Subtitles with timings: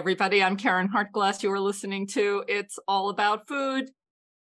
[0.00, 0.42] Everybody.
[0.42, 1.42] I'm Caryn Hartglass.
[1.42, 3.90] You are listening to It's All About Food.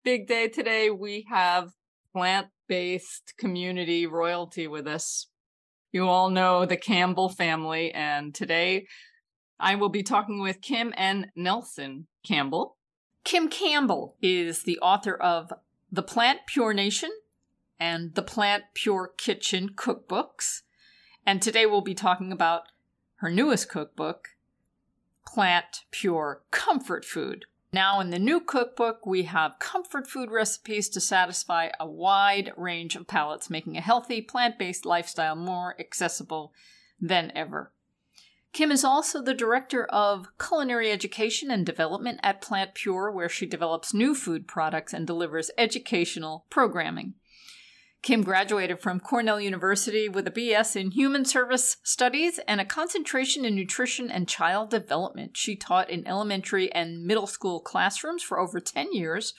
[0.04, 0.90] Big day today.
[0.90, 1.70] We have
[2.12, 5.28] plant based community royalty with us.
[5.92, 8.88] You all know the Campbell family, and today
[9.60, 12.78] I will be talking with Kim and Nelson Campbell.
[13.24, 15.54] Kim Campbell is the author of
[15.92, 17.12] The Plant Pure Nation
[17.80, 20.62] and The Plant Pure Kitchen cookbooks.
[21.24, 22.64] And today we'll be talking about
[23.18, 24.30] her newest cookbook,
[25.36, 27.44] plant pure comfort food.
[27.74, 32.96] Now, in the new cookbook, we have comfort food recipes to satisfy a wide range
[32.96, 36.54] of palates, making a healthy, plant based lifestyle more accessible
[37.02, 37.74] than ever.
[38.54, 43.46] Kim is also the director of culinary education and development at Plant Pure, where she
[43.46, 47.16] develops new food products and delivers educational programming.
[48.06, 53.46] Kim graduated from Cornell University with a BS in Human Service Studies and a concentration
[53.46, 55.36] in nutrition and child development.
[55.36, 59.34] She taught in elementary and middle school classrooms for over 10 years.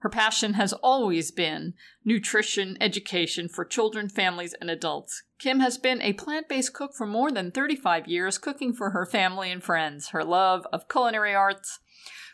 [0.00, 1.72] Her passion has always been
[2.04, 5.22] nutrition education for children, families, and adults.
[5.38, 9.06] Kim has been a plant based cook for more than 35 years, cooking for her
[9.06, 10.10] family and friends.
[10.10, 11.78] Her love of culinary arts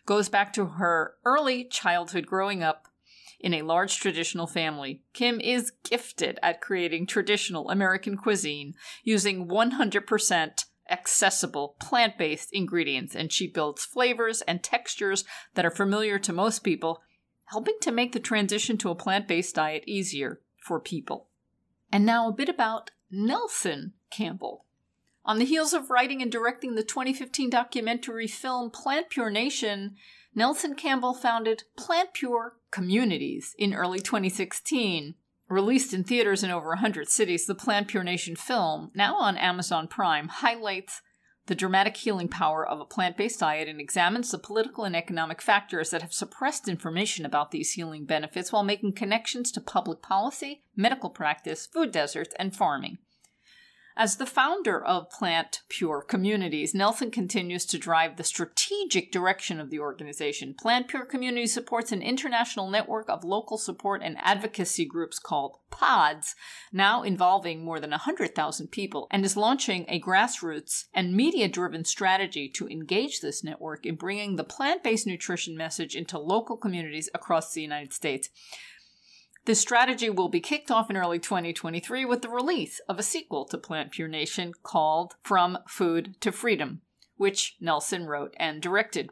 [0.06, 2.88] goes back to her early childhood growing up
[3.40, 5.02] in a large traditional family.
[5.12, 13.32] Kim is gifted at creating traditional American cuisine using 100% accessible plant based ingredients, and
[13.32, 17.02] she builds flavors and textures that are familiar to most people,
[17.46, 21.28] helping to make the transition to a plant based diet easier for people.
[21.92, 24.64] And now a bit about Nelson Campbell.
[25.24, 29.96] On the heels of writing and directing the 2015 documentary film Plant Pure Nation,
[30.38, 35.16] Nelson Campbell founded Plant Pure Communities in early 2016.
[35.48, 39.88] Released in theaters in over 100 cities, the Plant Pure Nation film, now on Amazon
[39.88, 41.02] Prime, highlights
[41.46, 45.42] the dramatic healing power of a plant based diet and examines the political and economic
[45.42, 50.62] factors that have suppressed information about these healing benefits while making connections to public policy,
[50.76, 52.98] medical practice, food deserts, and farming.
[54.00, 59.70] As the founder of Plant Pure Communities, Nelson continues to drive the strategic direction of
[59.70, 60.54] the organization.
[60.54, 66.36] Plant Pure Communities supports an international network of local support and advocacy groups called PODS,
[66.72, 72.48] now involving more than 100,000 people, and is launching a grassroots and media driven strategy
[72.50, 77.52] to engage this network in bringing the plant based nutrition message into local communities across
[77.52, 78.28] the United States.
[79.48, 83.46] This strategy will be kicked off in early 2023 with the release of a sequel
[83.46, 86.82] to Plant Pure Nation called From Food to Freedom,
[87.16, 89.08] which Nelson wrote and directed.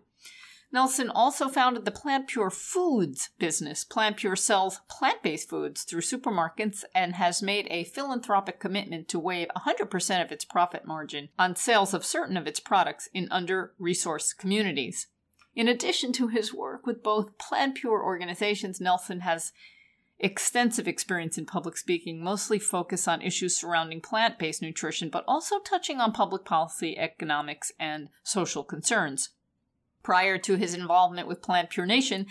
[0.71, 3.83] Nelson also founded the Plant Pure Foods business.
[3.83, 9.19] Plant Pure sells plant based foods through supermarkets and has made a philanthropic commitment to
[9.19, 13.73] waive 100% of its profit margin on sales of certain of its products in under
[13.81, 15.07] resourced communities.
[15.55, 19.55] In addition to his work with both Plant Pure organizations, Nelson has
[20.19, 25.59] extensive experience in public speaking, mostly focus on issues surrounding plant based nutrition, but also
[25.59, 29.31] touching on public policy, economics, and social concerns.
[30.03, 32.27] Prior to his involvement with Plant Pure Nation,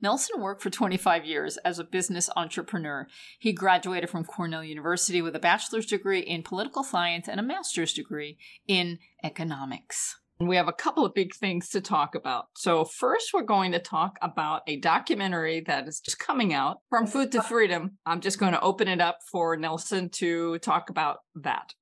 [0.00, 3.08] Nelson worked for 25 years as a business entrepreneur.
[3.38, 7.94] He graduated from Cornell University with a bachelor's degree in political science and a master's
[7.94, 10.16] degree in economics.
[10.38, 12.48] We have a couple of big things to talk about.
[12.56, 17.06] So, first, we're going to talk about a documentary that is just coming out from
[17.06, 17.96] Food to Freedom.
[18.04, 21.72] I'm just going to open it up for Nelson to talk about that.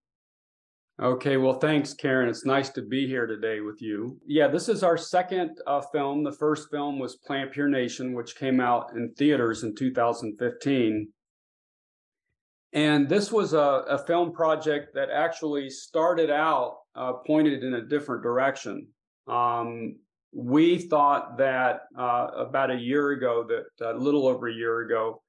[1.02, 2.28] Okay, well, thanks, Caryn.
[2.28, 4.20] It's nice to be here today with you.
[4.24, 6.22] Yeah, this is our second uh, film.
[6.22, 11.08] The first film was Plant Pure Nation, which came out in theaters in 2015.
[12.74, 17.82] And this was a, a film project that actually started out uh, pointed in a
[17.82, 18.88] different direction.
[19.28, 19.96] Um,
[20.32, 25.22] we thought that uh, about a year ago, that a little over a year ago,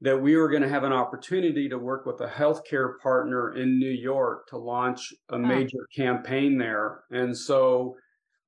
[0.00, 3.78] that we were going to have an opportunity to work with a healthcare partner in
[3.78, 7.02] New York to launch a major campaign there.
[7.10, 7.96] And so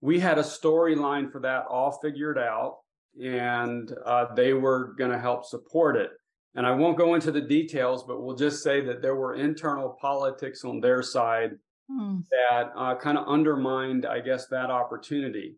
[0.01, 2.77] we had a storyline for that all figured out,
[3.23, 6.11] and uh, they were going to help support it.
[6.55, 9.97] And I won't go into the details, but we'll just say that there were internal
[10.01, 11.53] politics on their side
[11.89, 12.19] hmm.
[12.31, 15.57] that uh, kind of undermined, I guess, that opportunity.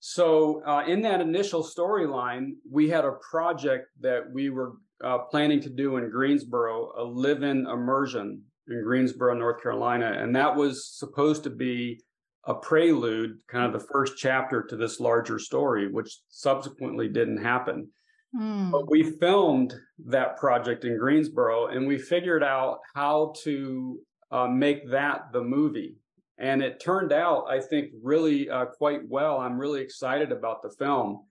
[0.00, 5.60] So, uh, in that initial storyline, we had a project that we were uh, planning
[5.60, 10.16] to do in Greensboro, a live in immersion in Greensboro, North Carolina.
[10.18, 12.00] And that was supposed to be
[12.44, 17.88] a prelude, kind of the first chapter to this larger story, which subsequently didn't happen.
[18.36, 18.70] Hmm.
[18.70, 19.74] But we filmed
[20.06, 23.98] that project in Greensboro and we figured out how to
[24.30, 25.96] uh, make that the movie.
[26.38, 29.38] and it turned out, I think, really uh, quite well.
[29.38, 31.22] I'm really excited about the film.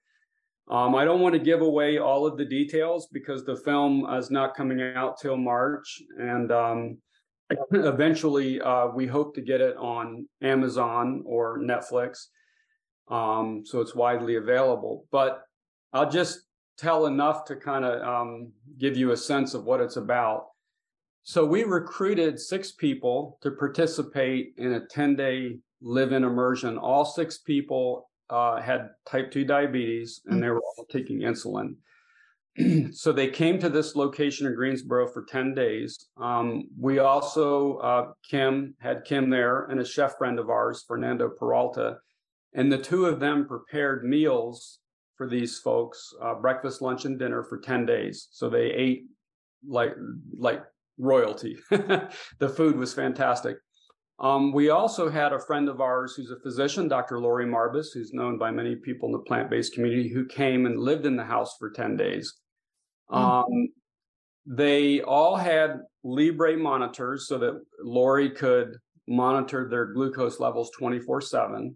[0.68, 4.32] Um, I don't want to give away all of the details because the film is
[4.32, 6.98] not coming out till March, and um,
[7.72, 12.30] eventually uh, we hope to get it on Amazon or Netflix,
[13.12, 15.06] um, so it's widely available.
[15.12, 15.44] But
[15.94, 16.40] I'll just
[16.78, 20.48] tell enough to kind of um, give you a sense of what it's about.
[21.24, 26.78] So we recruited six people to participate in a 10 day live in immersion.
[26.78, 31.76] All six people uh, had type 2 diabetes and they were all taking insulin.
[32.94, 36.08] so they came to this location in Greensboro for 10 days.
[36.18, 41.30] Um, we also, uh, Kim had Kim there and a chef friend of ours, Fernando
[41.30, 41.98] Peralta,
[42.54, 44.80] and the two of them prepared meals
[45.18, 48.28] for these folks, uh, breakfast, lunch, and dinner for 10 days.
[48.32, 49.06] So they ate
[49.68, 49.94] like,
[50.38, 50.64] like
[50.98, 51.58] royalty.
[51.70, 53.58] the food was fantastic.
[54.20, 57.20] Um, we also had a friend of ours who's a physician, Dr.
[57.20, 60.80] Laurie Marbas, who's known by many people in the plant based community, who came and
[60.80, 62.34] lived in the house for 10 days.
[63.12, 63.24] Mm-hmm.
[63.24, 63.68] Um,
[64.46, 68.78] they all had Libre monitors so that Laurie could
[69.08, 71.76] monitor their glucose levels 24 7.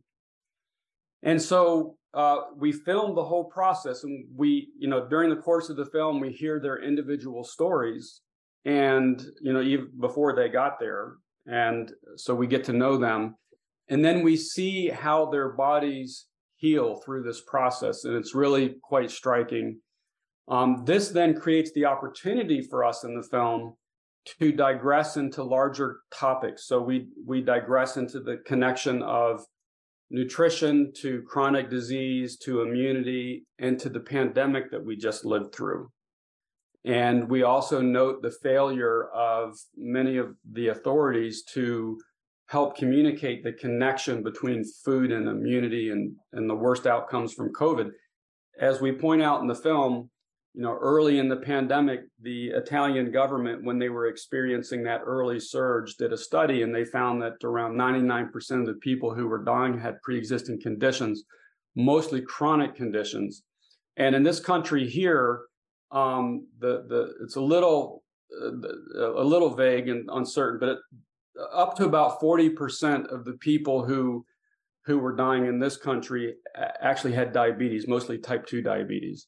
[1.23, 4.03] And so uh, we filmed the whole process.
[4.03, 8.21] And we, you know, during the course of the film, we hear their individual stories.
[8.65, 11.13] And, you know, even before they got there.
[11.45, 13.35] And so we get to know them.
[13.89, 16.27] And then we see how their bodies
[16.57, 18.03] heal through this process.
[18.03, 19.79] And it's really quite striking.
[20.47, 23.75] Um, this then creates the opportunity for us in the film
[24.39, 26.67] to digress into larger topics.
[26.67, 29.45] So we we digress into the connection of
[30.11, 35.89] nutrition to chronic disease to immunity and to the pandemic that we just lived through.
[36.85, 41.99] And we also note the failure of many of the authorities to
[42.47, 47.91] help communicate the connection between food and immunity and, and the worst outcomes from COVID.
[48.59, 50.09] As we point out in the film,
[50.59, 55.39] you know, early in the pandemic, the Italian government, when they were experiencing that early
[55.39, 59.41] surge, did a study and they found that around 99% of the people who were
[59.41, 61.23] dying had pre existing conditions,
[61.77, 63.43] mostly chronic conditions.
[63.95, 65.43] And in this country here,
[65.93, 68.03] um, the, the, it's a little,
[68.37, 70.79] uh, a little vague and uncertain, but it,
[71.53, 74.25] up to about 40% of the people who
[74.85, 76.35] who were dying in this country
[76.81, 79.27] actually had diabetes, mostly type 2 diabetes.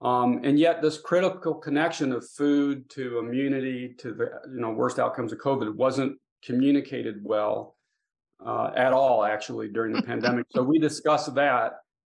[0.00, 4.98] Um, and yet, this critical connection of food to immunity to the you know worst
[4.98, 7.76] outcomes of COVID wasn't communicated well
[8.44, 10.46] uh, at all, actually, during the pandemic.
[10.50, 11.72] So we discussed that,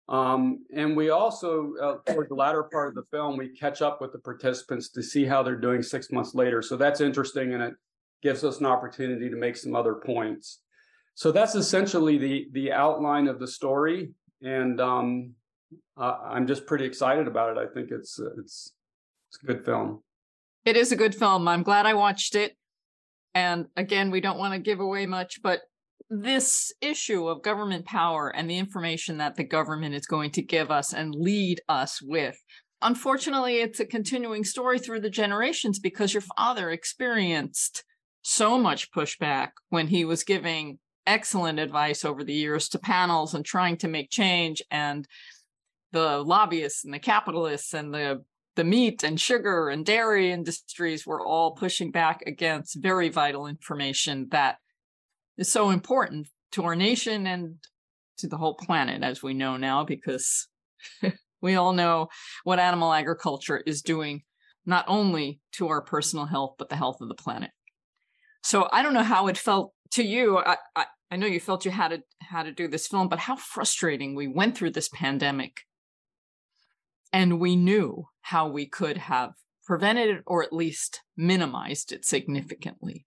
[0.08, 4.00] um, and we also, uh, toward the latter part of the film, we catch up
[4.00, 6.62] with the participants to see how they're doing six months later.
[6.62, 7.74] So that's interesting, and it
[8.22, 10.60] gives us an opportunity to make some other points.
[11.16, 15.32] So that's essentially the the outline of the story, and um,
[15.98, 17.60] uh, I'm just pretty excited about it.
[17.60, 18.74] I think it's uh, it's
[19.30, 20.02] it's a good film.
[20.66, 21.48] It is a good film.
[21.48, 22.56] I'm glad I watched it.
[23.36, 25.62] And again, we don't want to give away much, but
[26.10, 30.70] this issue of government power and the information that the government is going to give
[30.70, 32.38] us and lead us with.
[32.82, 37.84] Unfortunately, it's a continuing story through the generations because your father experienced
[38.22, 43.46] so much pushback when he was giving excellent advice over the years to panels and
[43.46, 44.62] trying to make change.
[44.70, 45.08] And
[45.94, 48.24] the lobbyists and the capitalists and the
[48.56, 54.28] the meat and sugar and dairy industries were all pushing back against very vital information
[54.30, 54.58] that
[55.38, 57.56] is so important to our nation and
[58.18, 60.48] to the whole planet, as we know now, because
[61.42, 62.10] we all know
[62.44, 64.22] what animal agriculture is doing,
[64.68, 67.50] not only to our personal health, but the health of the planet.
[68.44, 70.38] So I don't know how it felt to you.
[70.38, 73.20] I, I, I know you felt you had to had to do this film, but
[73.20, 75.62] how frustrating we went through this pandemic
[77.14, 79.34] and we knew how we could have
[79.66, 83.06] prevented it or at least minimized it significantly.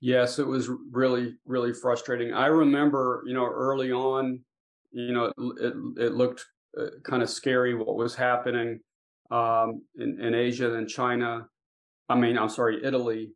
[0.00, 2.34] Yes, it was really, really frustrating.
[2.34, 4.40] I remember, you know, early on,
[4.90, 6.44] you know, it, it, it looked
[6.78, 8.80] uh, kind of scary what was happening
[9.30, 11.46] um, in, in Asia and China.
[12.08, 13.32] I mean, I'm sorry, Italy.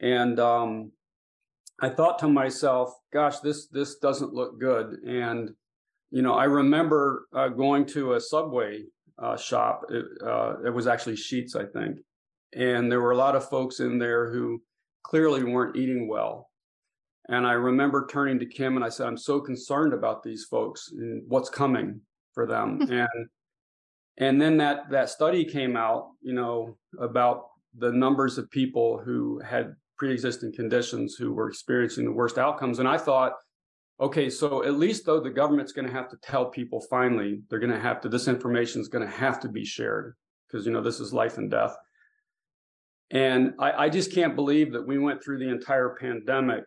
[0.00, 0.92] And um,
[1.80, 4.98] I thought to myself, gosh, this this doesn't look good.
[5.06, 5.50] And
[6.12, 8.82] you know, I remember uh, going to a Subway
[9.18, 9.86] uh, shop.
[9.88, 12.00] It, uh, it, was actually Sheetz, I think,
[12.54, 14.62] and there were a lot of folks in there who
[15.02, 16.50] clearly weren't eating well.
[17.28, 20.90] And I remember turning to Kim and I said, "I'm so concerned about these folks
[20.92, 22.02] and what's coming
[22.34, 23.28] for them." and
[24.18, 27.46] and then that that study came out, you know, about
[27.78, 32.80] the numbers of people who had pre-existing conditions who were experiencing the worst outcomes.
[32.80, 33.32] And I thought,
[34.02, 37.60] okay, so at least though the government's going to have to tell people finally, they're
[37.60, 40.14] going to have to, this information is going to have to be shared
[40.46, 41.74] because, you know, this is life and death.
[43.12, 46.64] And I, I just can't believe that we went through the entire pandemic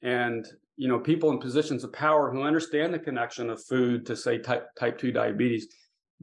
[0.00, 4.16] and, you know, people in positions of power who understand the connection of food to
[4.16, 5.68] say type, type 2 diabetes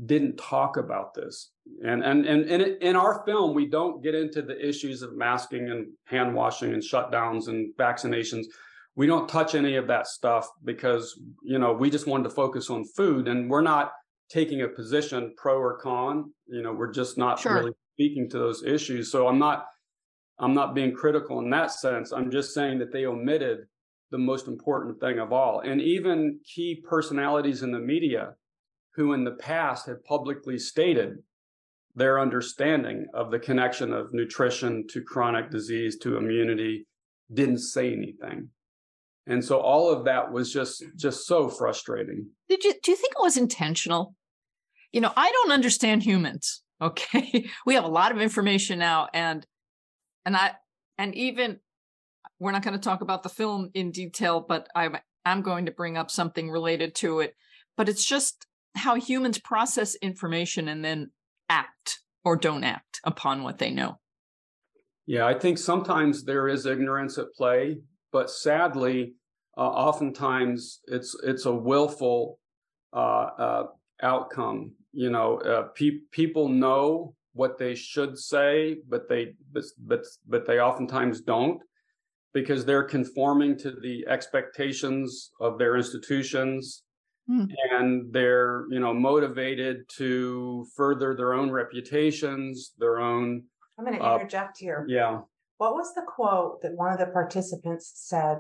[0.06, 1.51] didn't talk about this.
[1.86, 5.70] And and and, and in our film, we don't get into the issues of masking
[5.70, 8.46] and hand washing and shutdowns and vaccinations.
[9.00, 12.70] We don't touch any of that stuff because you know we just wanted to focus
[12.70, 13.94] on food, and we're not
[14.29, 16.34] taking a position pro or con.
[16.48, 17.53] You know, we're just not sure.
[17.53, 19.10] really speaking to those issues.
[19.10, 19.68] So I'm not
[20.38, 22.12] I'm not being critical in that sense.
[22.12, 23.60] I'm just saying that they omitted
[24.12, 25.62] the most important thing of all.
[25.62, 28.34] And even key personalities in the media
[28.96, 31.20] who in the past had publicly stated
[31.96, 36.86] their understanding of the connection of nutrition to chronic disease to immunity
[37.34, 38.50] didn't say anything
[39.29, 42.27] and so all of that was just just so frustrating.
[42.50, 44.15] Did you do you think it was intentional?
[44.91, 47.45] You know i don't understand humans okay?
[47.65, 49.45] We have a lot of information now and
[50.25, 50.53] and i
[50.98, 51.59] and even
[52.39, 55.71] we're not going to talk about the film in detail but i'm i'm going to
[55.71, 57.36] bring up something related to it.
[57.77, 58.45] But it's just
[58.75, 61.12] how humans process information and then
[61.50, 64.00] act or don't act upon what they know.
[65.05, 67.79] Yeah, I think sometimes there is ignorance at play,
[68.12, 69.13] but sadly,
[69.58, 72.39] uh, oftentimes it's it's a willful
[72.94, 73.63] uh, uh,
[74.01, 74.74] outcome.
[74.94, 80.48] You know, uh, pe- people know what they should say, but they but, but but
[80.48, 81.62] they oftentimes don't
[82.34, 86.84] because they're conforming to the expectations of their institutions
[87.30, 87.46] Hmm.
[87.72, 93.44] and they're you know motivated to further their own reputations their own
[93.78, 95.20] i'm going to uh, interject here yeah
[95.60, 98.38] what was the quote that one of the participants said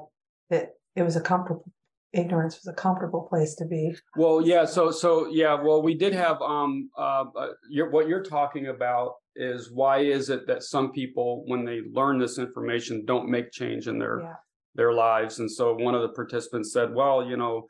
[0.49, 1.71] that it was a comfortable
[2.11, 6.11] ignorance was a comfortable place to be well yeah so so yeah well we did
[6.11, 10.91] have um uh, uh you're, what you're talking about is why is it that some
[10.91, 14.33] people when they learn this information don't make change in their yeah.
[14.73, 17.67] their lives and so one of the participants said well you know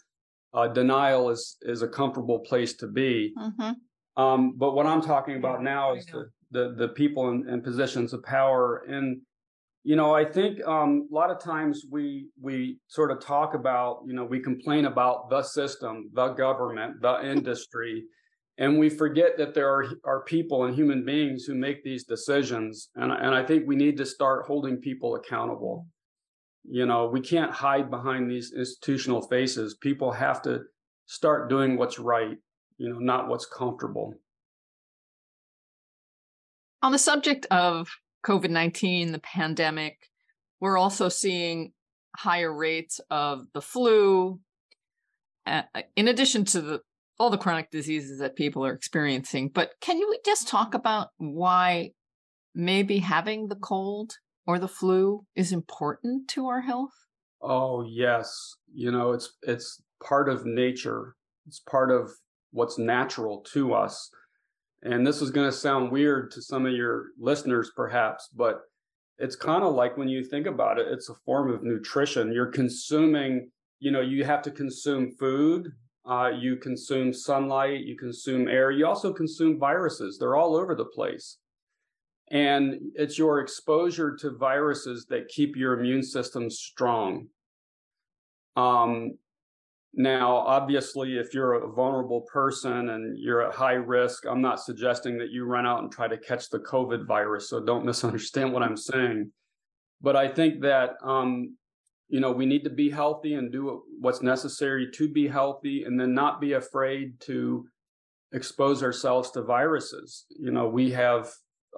[0.54, 3.34] uh, denial is is a comfortable place to be.
[3.38, 4.22] Mm-hmm.
[4.22, 7.62] Um, but what I'm talking about yeah, now is the, the, the people in, in,
[7.62, 9.22] positions of power, and
[9.84, 14.02] you know, I think um, a lot of times we we sort of talk about,
[14.06, 18.04] you know, we complain about the system, the government, the industry.
[18.58, 22.90] And we forget that there are, are people and human beings who make these decisions.
[22.96, 25.88] And, and I think we need to start holding people accountable
[26.70, 30.62] you know we can't hide behind these institutional faces people have to
[31.06, 32.38] start doing what's right
[32.78, 34.14] you know not what's comfortable
[36.82, 37.90] on the subject of
[38.26, 40.10] covid-19 the pandemic
[40.60, 41.72] we're also seeing
[42.16, 44.40] higher rates of the flu
[45.96, 46.82] in addition to the
[47.18, 51.92] all the chronic diseases that people are experiencing but can you just talk about why
[52.56, 54.14] maybe having the cold
[54.46, 57.06] or the flu is important to our health?
[57.42, 58.56] Oh, yes.
[58.74, 61.16] You know, it's it's part of nature.
[61.48, 62.10] It's part of
[62.52, 64.10] what's natural to us.
[64.84, 68.62] And this is going to sound weird to some of your listeners perhaps, but
[69.18, 72.32] it's kind of like when you think about it, it's a form of nutrition.
[72.32, 75.74] You're consuming, you know, you have to consume food,
[76.06, 80.18] uh, you consume sunlight, you consume air, you also consume viruses.
[80.18, 81.38] They're all over the place.
[82.32, 87.28] And it's your exposure to viruses that keep your immune system strong.
[88.56, 89.18] Um,
[89.94, 95.18] now, obviously, if you're a vulnerable person and you're at high risk, I'm not suggesting
[95.18, 97.50] that you run out and try to catch the COVID virus.
[97.50, 99.32] So don't misunderstand what I'm saying.
[100.02, 101.56] But I think that, um,
[102.08, 106.00] you know, we need to be healthy and do what's necessary to be healthy and
[106.00, 107.68] then not be afraid to
[108.32, 110.26] expose ourselves to viruses.
[110.30, 111.30] You know, we have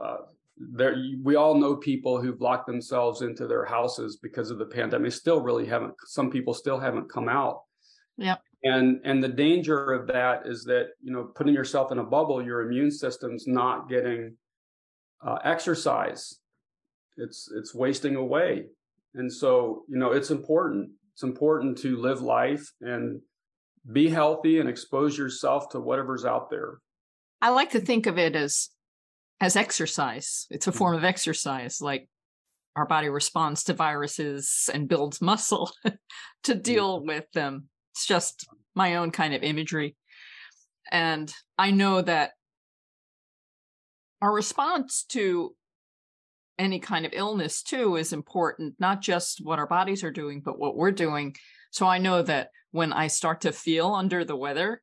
[0.01, 0.17] uh,
[0.57, 5.11] there we all know people who've locked themselves into their houses because of the pandemic
[5.11, 7.61] still really haven't some people still haven't come out
[8.17, 12.03] yeah and and the danger of that is that you know putting yourself in a
[12.03, 14.35] bubble your immune system's not getting
[15.25, 16.39] uh, exercise.
[17.17, 18.65] It's it's wasting away.
[19.13, 20.91] And so you know it's important.
[21.13, 23.21] It's important to live life and
[23.91, 26.79] be healthy and expose yourself to whatever's out there.
[27.41, 28.69] I like to think of it as
[29.39, 30.47] as exercise.
[30.49, 32.07] It's a form of exercise, like
[32.75, 35.71] our body responds to viruses and builds muscle
[36.43, 37.67] to deal with them.
[37.91, 39.95] It's just my own kind of imagery.
[40.91, 42.31] And I know that
[44.21, 45.55] our response to
[46.59, 50.59] any kind of illness too is important, not just what our bodies are doing, but
[50.59, 51.35] what we're doing.
[51.71, 54.81] So I know that when I start to feel under the weather,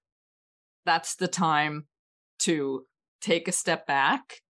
[0.84, 1.86] that's the time
[2.40, 2.84] to
[3.20, 4.40] take a step back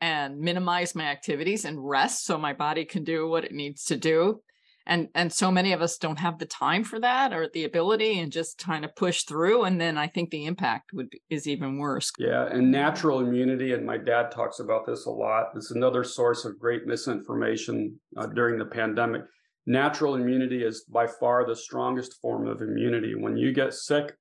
[0.00, 3.96] and minimize my activities and rest so my body can do what it needs to
[3.96, 4.40] do
[4.86, 8.18] and and so many of us don't have the time for that or the ability
[8.18, 11.46] and just kind of push through and then i think the impact would be, is
[11.46, 12.10] even worse.
[12.18, 15.46] Yeah and natural immunity and my dad talks about this a lot.
[15.56, 19.22] It's another source of great misinformation uh, during the pandemic.
[19.66, 23.14] Natural immunity is by far the strongest form of immunity.
[23.14, 24.12] When you get sick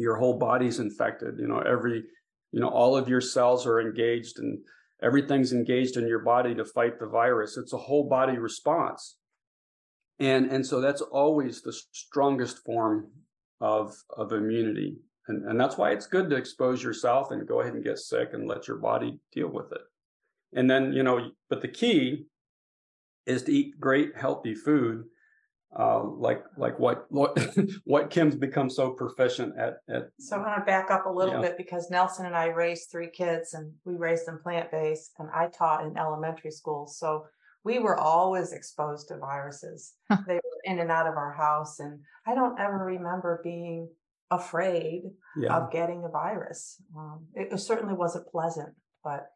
[0.00, 1.34] your whole body's infected.
[1.38, 2.02] You know every
[2.52, 4.58] you know all of your cells are engaged and
[5.02, 7.56] everything's engaged in your body to fight the virus.
[7.56, 9.16] It's a whole body response
[10.20, 13.08] and and so that's always the strongest form
[13.60, 17.74] of of immunity and and that's why it's good to expose yourself and go ahead
[17.74, 19.80] and get sick and let your body deal with it
[20.52, 22.26] and then you know but the key
[23.26, 25.04] is to eat great healthy food
[25.78, 27.38] uh, like like what what
[27.84, 29.74] what Kim's become so proficient at.
[29.88, 31.42] at so I'm going to back up a little yeah.
[31.42, 35.28] bit because Nelson and I raised three kids and we raised them plant based, and
[35.32, 37.24] I taught in elementary school, so
[37.64, 39.94] we were always exposed to viruses.
[40.26, 43.88] they were in and out of our house, and I don't ever remember being
[44.30, 45.02] afraid
[45.36, 45.56] yeah.
[45.56, 46.76] of getting a virus.
[46.96, 48.70] Um, it, it, certainly wasn't pleasant,
[49.02, 49.26] but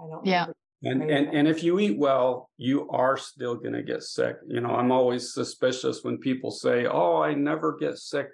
[0.00, 0.24] I don't.
[0.24, 0.46] Yeah.
[0.84, 4.36] And, and and if you eat well, you are still going to get sick.
[4.48, 8.26] You know, I'm always suspicious when people say, "Oh, I never get sick."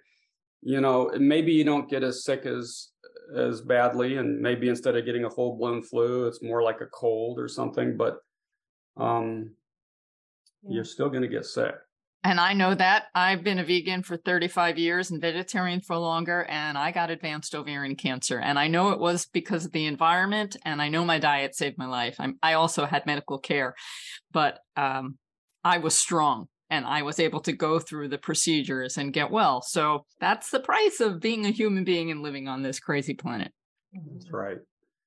[0.63, 2.89] You know, maybe you don't get as sick as
[3.37, 6.87] as badly, and maybe instead of getting a full blown flu, it's more like a
[6.87, 7.99] cold or something.
[7.99, 8.17] But
[8.99, 9.51] um,
[10.63, 10.75] yeah.
[10.75, 11.75] you're still going to get sick.
[12.25, 16.45] And I know that I've been a vegan for 35 years and vegetarian for longer,
[16.45, 18.41] and I got advanced ovarian cancer.
[18.41, 21.79] And I know it was because of the environment, and I know my diet saved
[21.79, 22.17] my life.
[22.19, 23.75] I'm, i also had medical care,
[24.33, 25.19] but um,
[25.63, 29.63] I was strong and I was able to go through the procedures and get well.
[29.63, 33.53] So that's the price of being a human being and living on this crazy planet.
[34.13, 34.59] That's right.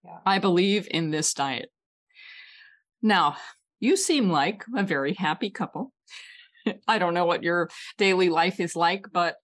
[0.03, 0.17] Yeah.
[0.25, 1.69] I believe in this diet.
[3.01, 3.35] Now,
[3.81, 5.91] you seem like a very happy couple.
[6.87, 9.35] I don't know what your daily life is like, but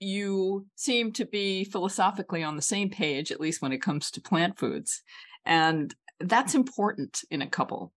[0.00, 4.20] you seem to be philosophically on the same page, at least when it comes to
[4.20, 5.02] plant foods.
[5.46, 7.92] And that's important in a couple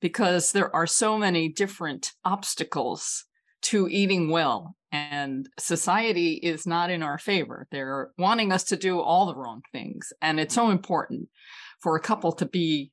[0.00, 3.24] because there are so many different obstacles
[3.60, 4.76] to eating well.
[4.92, 7.66] And society is not in our favor.
[7.70, 10.12] They're wanting us to do all the wrong things.
[10.22, 11.28] And it's so important
[11.80, 12.92] for a couple to be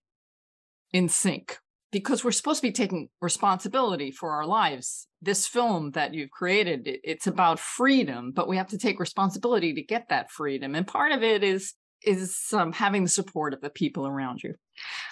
[0.91, 1.59] in sync
[1.95, 5.07] because we're supposed to be taking responsibility for our lives.
[5.21, 9.81] This film that you've created, it's about freedom, but we have to take responsibility to
[9.81, 10.75] get that freedom.
[10.75, 14.55] And part of it is is um, having the support of the people around you.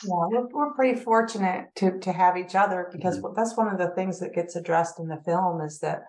[0.03, 3.33] Yeah, we're, we're pretty fortunate to to have each other because mm-hmm.
[3.33, 6.01] that's one of the things that gets addressed in the film is that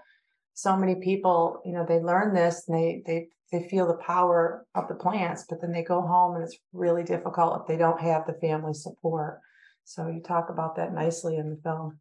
[0.54, 4.66] so many people, you know, they learn this and they they they feel the power
[4.74, 8.00] of the plants, but then they go home and it's really difficult if they don't
[8.00, 9.38] have the family support.
[9.84, 11.98] So you talk about that nicely in the film.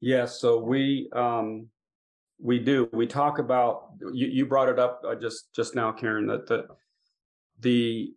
[0.00, 0.40] Yes.
[0.40, 1.68] So we um,
[2.40, 2.88] we do.
[2.92, 6.26] We talk about you, you brought it up uh, just just now, Caryn.
[6.26, 6.66] That the
[7.60, 8.12] the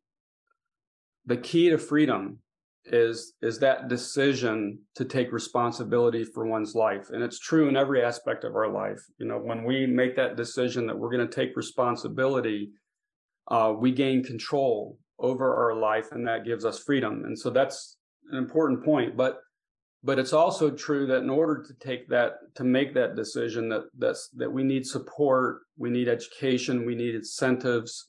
[1.25, 2.39] the key to freedom
[2.85, 8.03] is is that decision to take responsibility for one's life and it's true in every
[8.03, 11.35] aspect of our life you know when we make that decision that we're going to
[11.35, 12.69] take responsibility
[13.47, 17.97] uh, we gain control over our life and that gives us freedom and so that's
[18.31, 19.39] an important point, but
[20.05, 23.85] but it's also true that in order to take that to make that decision that
[23.97, 28.07] that's that we need support we need education we need incentives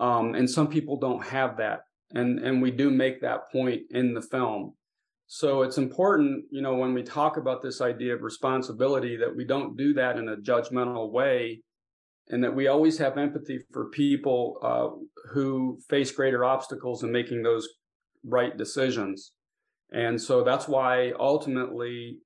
[0.00, 4.12] um, and some people don't have that and and we do make that point in
[4.12, 4.74] the film.
[5.28, 9.44] So it's important you know when we talk about this idea of responsibility that we
[9.44, 11.62] don't do that in a judgmental way
[12.28, 14.88] and that we always have empathy for people uh,
[15.32, 17.68] who face greater obstacles in making those
[18.24, 19.32] right decisions
[19.92, 22.18] and so that's why ultimately,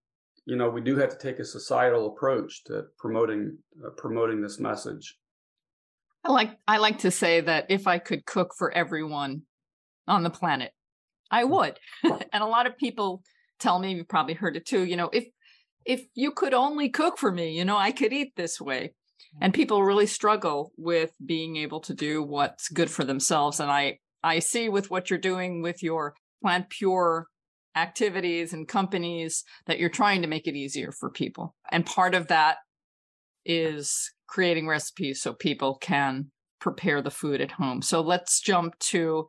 [0.47, 4.61] you know, we do have to take a societal approach to promoting uh, promoting this
[4.61, 5.17] message.
[6.25, 9.43] I like I like to say that if I could cook for everyone
[10.07, 10.73] on the planet,
[11.31, 11.79] I would.
[12.03, 13.23] and a lot of people
[13.59, 15.27] tell me, you've probably heard it too, you know, if
[15.85, 18.95] if you could only cook for me, you know, I could eat this way.
[19.41, 23.59] And people really struggle with being able to do what's good for themselves.
[23.59, 27.27] And I I see with what you're doing with your plant pure
[27.77, 31.55] activities and companies that you're trying to make it easier for people.
[31.71, 32.59] And part of that
[33.45, 37.83] is creating recipes so people can prepare the food at home.
[37.83, 39.29] So let's jump to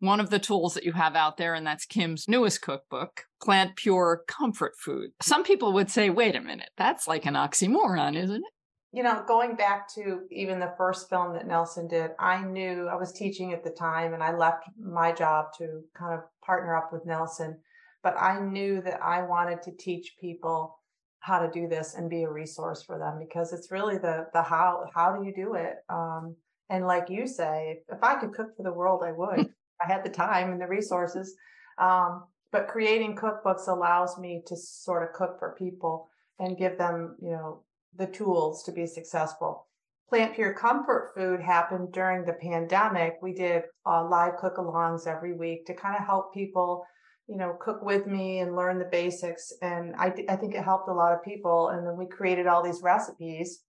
[0.00, 3.76] one of the tools that you have out there, and that's Kim's newest cookbook, Plant
[3.76, 5.10] Pure Comfort Food.
[5.22, 8.52] Some people would say, wait a minute, that's like an oxymoron, isn't it?
[8.92, 12.96] You know, going back to even the first film that Nelson did, I knew I
[12.96, 16.92] was teaching at the time and I left my job to kind of partner up
[16.92, 17.58] with Nelson.
[18.04, 20.78] But I knew that I wanted to teach people
[21.18, 24.42] how to do this and be a resource for them because it's really the the
[24.42, 25.78] how how do you do it?
[25.88, 26.36] Um,
[26.70, 29.50] and like you say if i could cook for the world i would.
[29.82, 31.34] I had the time and the resources.
[31.78, 37.16] Um, but creating cookbooks allows me to sort of cook for people and give them
[37.20, 37.62] you know
[37.96, 39.66] the tools to be successful.
[40.08, 43.14] Plant pure comfort food happened during the pandemic.
[43.22, 46.84] We did uh, live cook alongs every week to kind of help people
[47.26, 49.52] you know, cook with me and learn the basics.
[49.62, 51.68] And I, I think it helped a lot of people.
[51.68, 53.62] And then we created all these recipes.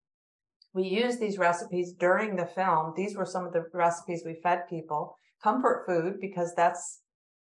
[0.74, 2.94] We used these recipes during the film.
[2.98, 5.16] These were some of the recipes we fed people.
[5.42, 7.02] Comfort food, because that's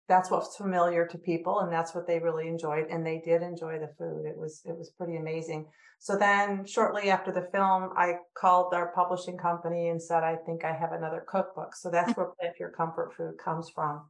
[0.08, 3.78] that's what's familiar to people and that's what they really enjoyed and they did enjoy
[3.78, 5.66] the food it was it was pretty amazing
[6.00, 10.64] so then shortly after the film i called our publishing company and said i think
[10.64, 14.02] i have another cookbook so that's where plant pure comfort food comes from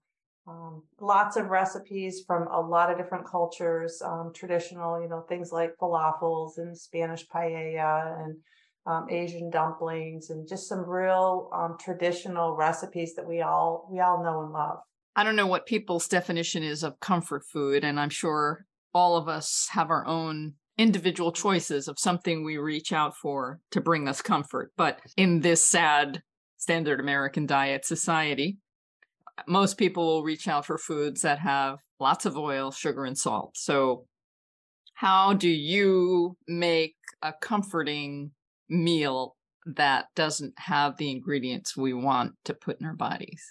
[0.48, 5.52] um, lots of recipes from a lot of different cultures, um, traditional, you know, things
[5.52, 8.38] like falafels and Spanish paella and
[8.86, 14.24] um, Asian dumplings, and just some real um, traditional recipes that we all we all
[14.24, 14.78] know and love.
[15.18, 19.28] I don't know what people's definition is of comfort food, and I'm sure all of
[19.28, 24.22] us have our own individual choices of something we reach out for to bring us
[24.22, 24.72] comfort.
[24.78, 26.22] But in this sad
[26.56, 28.60] standard American diet society,
[29.48, 33.56] most people will reach out for foods that have lots of oil, sugar, and salt.
[33.56, 34.06] So,
[34.96, 38.32] how do you make a comforting
[38.70, 39.36] meal
[39.76, 43.44] that doesn't have the ingredients we want to put in our bodies?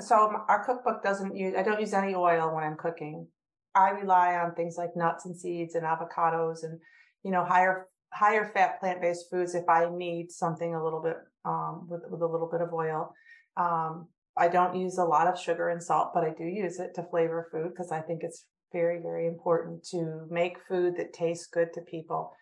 [0.00, 0.14] So,
[0.48, 3.26] our cookbook doesn't use, I don't use any oil when I'm cooking.
[3.74, 6.78] I rely on things like nuts and seeds and avocados and,
[7.24, 11.16] you know, higher higher fat plant based foods if I need something a little bit
[11.44, 13.14] um, with, with a little bit of oil.
[13.56, 16.94] Um, I don't use a lot of sugar and salt, but I do use it
[16.94, 21.46] to flavor food because I think it's very, very important to make food that tastes
[21.46, 22.32] good to people.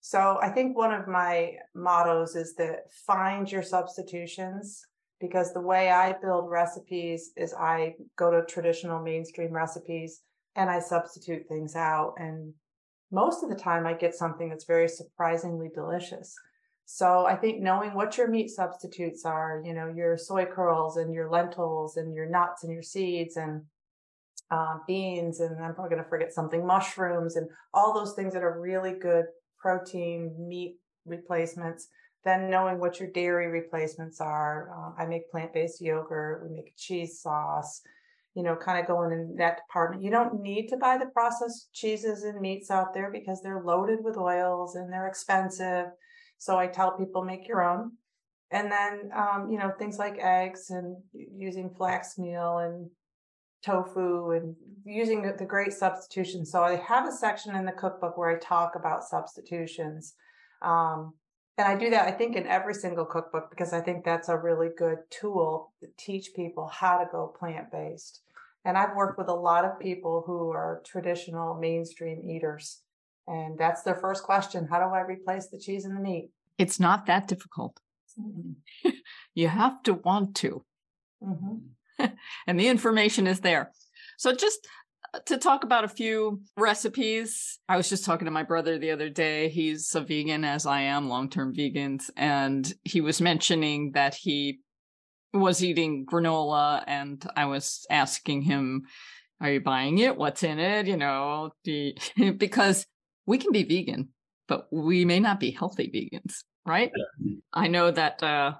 [0.00, 4.84] So I think one of my mottos is that find your substitutions
[5.20, 10.22] because the way I build recipes is I go to traditional mainstream recipes
[10.56, 12.14] and I substitute things out.
[12.16, 12.54] And
[13.12, 16.34] most of the time I get something that's very surprisingly delicious.
[16.92, 21.14] So I think knowing what your meat substitutes are, you know, your soy curls and
[21.14, 23.62] your lentils and your nuts and your seeds and
[24.50, 28.42] uh, beans, and I'm probably going to forget something, mushrooms and all those things that
[28.42, 29.26] are really good
[29.56, 31.86] protein meat replacements.
[32.24, 34.72] Then knowing what your dairy replacements are.
[34.76, 36.42] Uh, I make plant-based yogurt.
[36.42, 37.82] We make a cheese sauce.
[38.34, 40.02] You know, kind of going in that department.
[40.02, 44.00] You don't need to buy the processed cheeses and meats out there because they're loaded
[44.02, 45.86] with oils and they're expensive
[46.40, 47.92] so I tell people make your own.
[48.50, 52.90] And then, um, you know, things like eggs and using flax meal and
[53.62, 56.50] tofu and using the great substitutions.
[56.50, 60.14] So I have a section in the cookbook where I talk about substitutions.
[60.62, 61.12] Um,
[61.58, 64.36] and I do that, I think, in every single cookbook because I think that's a
[64.36, 68.22] really good tool to teach people how to go plant based.
[68.64, 72.80] And I've worked with a lot of people who are traditional mainstream eaters.
[73.30, 76.30] And that's their first question How do I replace the cheese and the meat?
[76.58, 77.78] It's not that difficult.
[78.20, 78.90] Mm-hmm.
[79.34, 80.64] you have to want to.
[81.22, 82.06] Mm-hmm.
[82.48, 83.70] and the information is there.
[84.18, 84.66] So, just
[85.14, 88.90] uh, to talk about a few recipes, I was just talking to my brother the
[88.90, 89.48] other day.
[89.48, 92.10] He's a vegan, as I am, long term vegans.
[92.16, 94.58] And he was mentioning that he
[95.32, 96.82] was eating granola.
[96.84, 98.86] And I was asking him,
[99.40, 100.16] Are you buying it?
[100.16, 100.88] What's in it?
[100.88, 101.52] You know,
[102.36, 102.86] because
[103.30, 104.08] we can be vegan,
[104.48, 106.90] but we may not be healthy vegans, right?
[107.20, 107.36] Yeah.
[107.52, 108.54] I know that uh,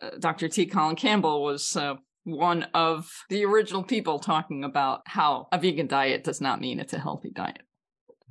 [0.00, 0.48] uh Dr.
[0.48, 0.66] T.
[0.66, 6.22] Colin Campbell was uh, one of the original people talking about how a vegan diet
[6.22, 7.62] does not mean it's a healthy diet.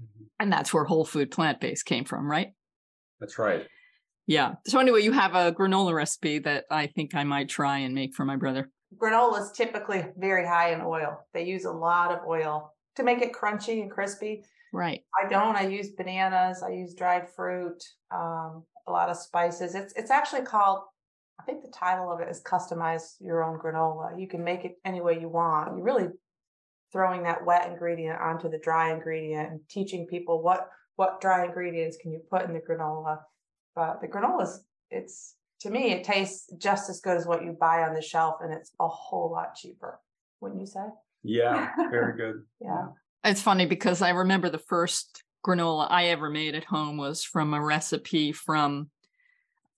[0.02, 0.24] Mm-hmm.
[0.40, 2.54] And that's where whole food plant based came from, right?
[3.20, 3.68] That's right.
[4.26, 4.54] Yeah.
[4.66, 8.16] So, anyway, you have a granola recipe that I think I might try and make
[8.16, 8.70] for my brother.
[8.96, 11.20] Granola is typically very high in oil.
[11.34, 14.46] They use a lot of oil to make it crunchy and crispy.
[14.74, 15.02] Right.
[15.24, 15.56] I don't.
[15.56, 16.64] I use bananas.
[16.64, 17.82] I use dried fruit.
[18.12, 19.76] Um, a lot of spices.
[19.76, 20.80] It's it's actually called.
[21.40, 24.78] I think the title of it is "Customize Your Own Granola." You can make it
[24.84, 25.78] any way you want.
[25.78, 26.10] You're really
[26.92, 31.98] throwing that wet ingredient onto the dry ingredient and teaching people what what dry ingredients
[32.02, 33.20] can you put in the granola.
[33.76, 37.56] But the granola is it's to me, it tastes just as good as what you
[37.58, 40.00] buy on the shelf, and it's a whole lot cheaper.
[40.42, 40.86] Wouldn't you say?
[41.24, 42.44] Yeah, very good.
[42.60, 42.88] yeah.
[43.24, 47.54] It's funny because I remember the first granola I ever made at home was from
[47.54, 48.90] a recipe from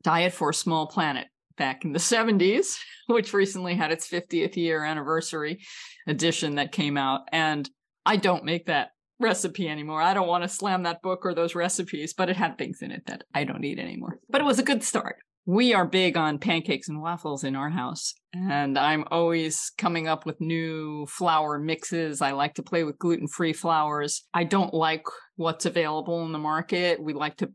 [0.04, 1.28] Diet for a Small Planet
[1.58, 2.78] back in the 70s,
[3.08, 5.62] which recently had its 50th year anniversary
[6.08, 7.22] edition that came out.
[7.32, 7.70] And
[8.06, 10.02] I don't make that recipe anymore.
[10.02, 12.92] I don't want to slam that book or those recipes, but it had things in
[12.92, 14.20] it that I don't eat anymore.
[14.30, 15.18] But it was a good start.
[15.48, 20.26] We are big on pancakes and waffles in our house, and I'm always coming up
[20.26, 22.20] with new flour mixes.
[22.20, 24.26] I like to play with gluten free flours.
[24.34, 25.04] I don't like
[25.36, 27.00] what's available in the market.
[27.00, 27.52] We like to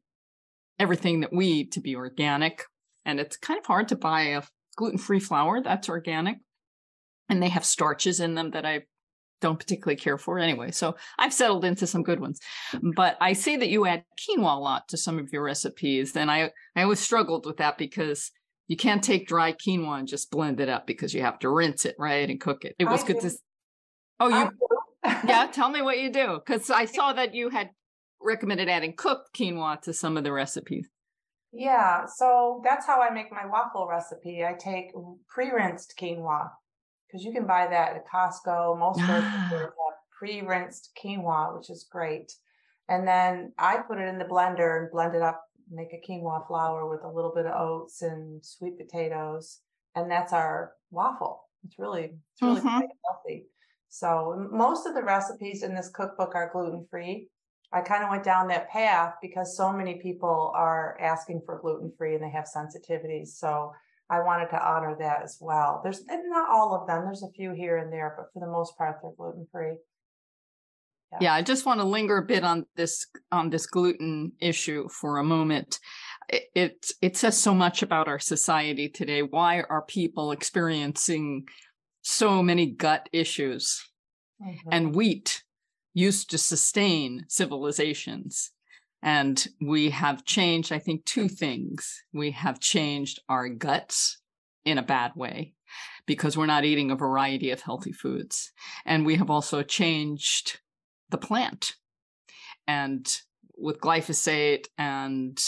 [0.78, 2.62] everything that we eat to be organic,
[3.04, 4.42] and it's kind of hard to buy a
[4.76, 6.38] gluten free flour that's organic.
[7.28, 8.82] And they have starches in them that I
[9.40, 10.70] don't particularly care for anyway.
[10.70, 12.38] So I've settled into some good ones.
[12.94, 16.16] But I see that you add quinoa a lot to some of your recipes.
[16.16, 18.30] And I, I always struggled with that because
[18.68, 21.84] you can't take dry quinoa and just blend it up because you have to rinse
[21.84, 22.28] it, right?
[22.28, 22.76] And cook it.
[22.78, 23.30] It was I good do.
[23.30, 23.36] to.
[24.20, 24.50] Oh, you.
[25.04, 25.46] yeah.
[25.50, 26.38] Tell me what you do.
[26.44, 27.70] Because I saw that you had
[28.22, 30.88] recommended adding cooked quinoa to some of the recipes.
[31.52, 32.04] Yeah.
[32.06, 34.44] So that's how I make my waffle recipe.
[34.44, 34.92] I take
[35.28, 36.50] pre rinsed quinoa
[37.10, 38.78] because you can buy that at Costco.
[38.78, 39.70] Most stores have
[40.16, 42.32] pre-rinsed quinoa, which is great.
[42.88, 46.46] And then I put it in the blender and blend it up, make a quinoa
[46.46, 49.60] flour with a little bit of oats and sweet potatoes,
[49.94, 51.44] and that's our waffle.
[51.64, 52.68] It's really, it's really mm-hmm.
[52.68, 53.46] healthy.
[53.88, 57.28] So most of the recipes in this cookbook are gluten free.
[57.72, 61.92] I kind of went down that path because so many people are asking for gluten
[61.96, 63.28] free and they have sensitivities.
[63.28, 63.72] So
[64.10, 65.80] I wanted to honor that as well.
[65.84, 67.04] There's not all of them.
[67.04, 69.76] There's a few here and there, but for the most part, they're gluten free.
[71.12, 71.18] Yeah.
[71.20, 75.18] yeah, I just want to linger a bit on this on this gluten issue for
[75.18, 75.78] a moment.
[76.28, 79.22] It, it it says so much about our society today.
[79.22, 81.46] Why are people experiencing
[82.02, 83.80] so many gut issues?
[84.42, 84.68] Mm-hmm.
[84.72, 85.42] And wheat
[85.94, 88.52] used to sustain civilizations.
[89.02, 92.02] And we have changed, I think, two things.
[92.12, 94.18] We have changed our guts
[94.64, 95.54] in a bad way
[96.06, 98.52] because we're not eating a variety of healthy foods.
[98.84, 100.60] And we have also changed
[101.08, 101.76] the plant.
[102.66, 103.08] And
[103.56, 105.42] with glyphosate and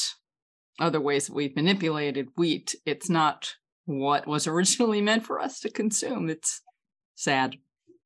[0.78, 5.70] other ways that we've manipulated wheat, it's not what was originally meant for us to
[5.70, 6.30] consume.
[6.30, 6.60] It's
[7.14, 7.56] sad.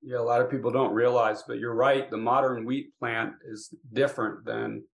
[0.02, 2.08] Yeah, a lot of people don't realize, but you're right.
[2.10, 4.84] The modern wheat plant is different than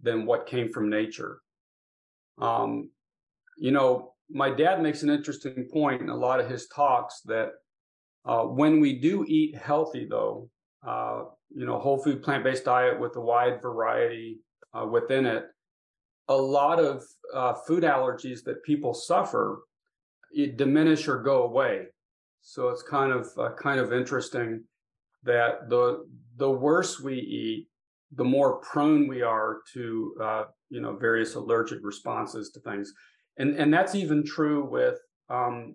[0.00, 1.40] than what came from nature.
[2.40, 2.90] Um,
[3.56, 7.50] you know, my dad makes an interesting point in a lot of his talks that
[8.24, 10.50] uh, when we do eat healthy, though,
[10.86, 14.40] uh, you know, whole food plant based diet with a wide variety
[14.74, 15.44] uh, within it,
[16.28, 17.02] a lot of
[17.34, 19.62] uh, food allergies that people suffer
[20.30, 21.86] it diminish or go away.
[22.42, 24.64] So it's kind of uh, kind of interesting
[25.24, 26.06] that the
[26.36, 27.68] the worse we eat,
[28.14, 32.92] the more prone we are to uh, you know various allergic responses to things,
[33.38, 35.74] and and that's even true with um,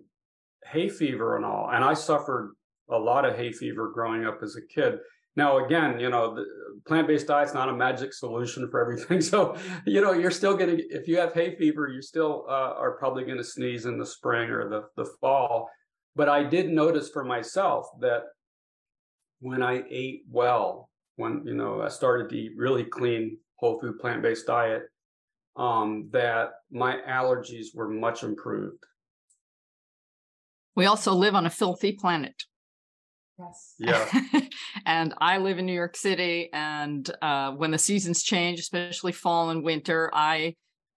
[0.64, 1.70] hay fever and all.
[1.72, 2.54] And I suffered
[2.90, 4.98] a lot of hay fever growing up as a kid.
[5.36, 6.44] Now, again, you know,
[6.86, 9.20] plant-based diet's not a magic solution for everything.
[9.34, 12.74] So, you know, you're still going to, if you have hay fever, you still uh,
[12.78, 15.68] are probably going to sneeze in the spring or the, the fall.
[16.14, 18.22] But I did notice for myself that
[19.40, 23.98] when I ate well, when you know I started to eat really clean, whole food,
[23.98, 24.84] plant based diet,
[25.56, 28.82] um, that my allergies were much improved.
[30.76, 32.42] We also live on a filthy planet.
[33.38, 33.74] Yes.
[33.78, 34.40] Yeah.
[34.86, 39.50] and I live in New York City, and uh, when the seasons change, especially fall
[39.50, 40.54] and winter, I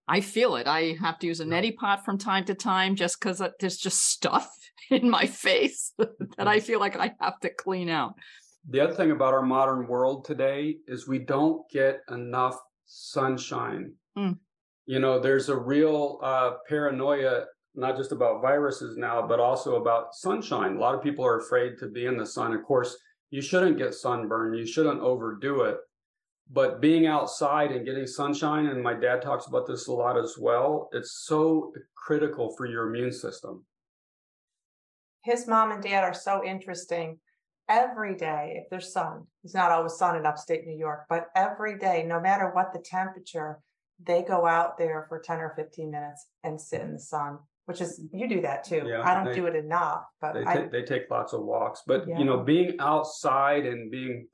[0.07, 0.67] I feel it.
[0.67, 4.05] I have to use a neti pot from time to time just because there's just
[4.05, 4.49] stuff
[4.89, 5.93] in my face
[6.37, 8.13] that I feel like I have to clean out.
[8.69, 13.93] The other thing about our modern world today is we don't get enough sunshine.
[14.17, 14.37] Mm.
[14.85, 20.15] You know, there's a real uh, paranoia, not just about viruses now, but also about
[20.15, 20.75] sunshine.
[20.75, 22.53] A lot of people are afraid to be in the sun.
[22.53, 22.97] Of course,
[23.29, 25.77] you shouldn't get sunburn, you shouldn't overdo it.
[26.49, 30.35] But being outside and getting sunshine, and my dad talks about this a lot as
[30.37, 33.65] well, it's so critical for your immune system.
[35.23, 37.19] His mom and dad are so interesting
[37.69, 41.77] every day, if there's sun, it's not always sun in upstate New York, but every
[41.77, 43.59] day, no matter what the temperature,
[44.03, 47.81] they go out there for 10 or 15 minutes and sit in the sun, which
[47.81, 48.83] is, you do that too.
[48.85, 51.81] Yeah, I don't they, do it enough, but they, I, they take lots of walks.
[51.85, 52.19] But, yeah.
[52.19, 54.27] you know, being outside and being,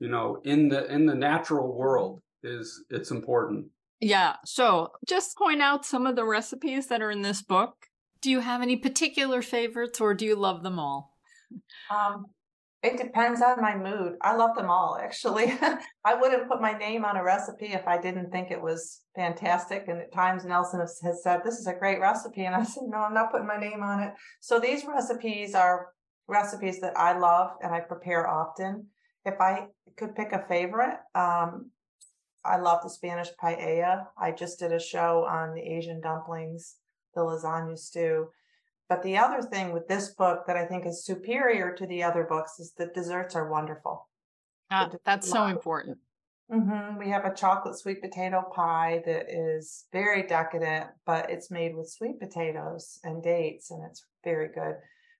[0.00, 3.66] you know, in the, in the natural world is, it's important.
[4.00, 4.36] Yeah.
[4.44, 7.74] So just point out some of the recipes that are in this book.
[8.20, 11.16] Do you have any particular favorites or do you love them all?
[11.90, 12.26] Um,
[12.86, 14.14] it depends on my mood.
[14.22, 15.52] I love them all, actually.
[16.04, 19.86] I wouldn't put my name on a recipe if I didn't think it was fantastic.
[19.88, 22.44] And at times, Nelson has, said, This is a great recipe.
[22.44, 24.12] And I said, No, I'm not putting my name on it.
[24.40, 25.88] So these recipes are
[26.28, 28.86] recipes that I love and I prepare often.
[29.24, 31.70] If I could pick a favorite, um,
[32.44, 34.06] I love the Spanish paella.
[34.16, 36.76] I just did a show on the Asian dumplings,
[37.14, 38.28] the lasagna stew.
[38.88, 42.24] But the other thing with this book that I think is superior to the other
[42.24, 44.08] books is that desserts are wonderful.
[44.70, 45.98] Ah, that's so important.
[46.52, 46.98] Mm-hmm.
[46.98, 51.90] We have a chocolate sweet potato pie that is very decadent, but it's made with
[51.90, 54.76] sweet potatoes and dates, and it's very good.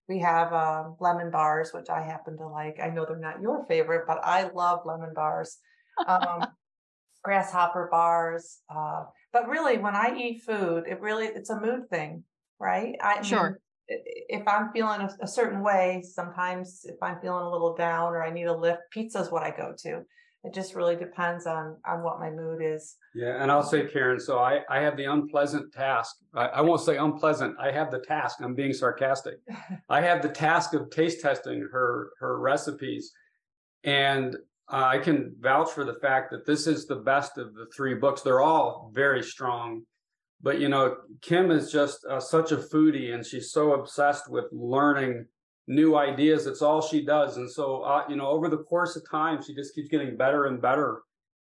[0.08, 2.78] We have um, lemon bars, which I happen to like.
[2.80, 5.58] I know they're not your favorite, but I love lemon bars.
[6.06, 6.46] Um,
[7.24, 8.60] grasshopper bars.
[8.70, 12.22] Uh, but really, when I eat food, it really it's a mood thing,
[12.60, 12.94] right?
[13.02, 13.60] I sure.
[13.88, 18.12] Mean, if I'm feeling a, a, certain way, sometimes if I'm feeling a little down
[18.12, 20.02] or I need a lift, pizza is what I go to.
[20.42, 22.96] It just really depends on on what my mood is.
[23.14, 24.20] Yeah, and I'll say, Caryn.
[24.20, 26.16] So I I have the unpleasant task.
[26.34, 27.56] I, I won't say unpleasant.
[27.60, 28.38] I have the task.
[28.40, 29.34] I'm being sarcastic.
[29.88, 33.12] I have the task of taste testing her her recipes,
[33.82, 34.36] and
[34.72, 37.94] uh, I can vouch for the fact that this is the best of the three
[37.94, 38.22] books.
[38.22, 39.82] They're all very strong,
[40.42, 44.46] but you know, Kim is just uh, such a foodie, and she's so obsessed with
[44.52, 45.26] learning
[45.66, 46.46] new ideas.
[46.46, 49.54] It's all she does, and so uh, you know, over the course of time, she
[49.54, 51.02] just keeps getting better and better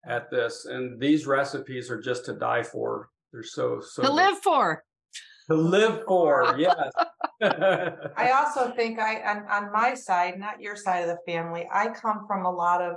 [0.07, 0.67] at this.
[0.67, 3.11] And these recipes are just to die for.
[3.33, 4.15] They're so so to good.
[4.15, 4.85] live for
[5.51, 6.55] to live for.
[6.59, 6.91] Yes.
[7.43, 11.89] I also think I on, on my side, not your side of the family, I
[11.89, 12.97] come from a lot of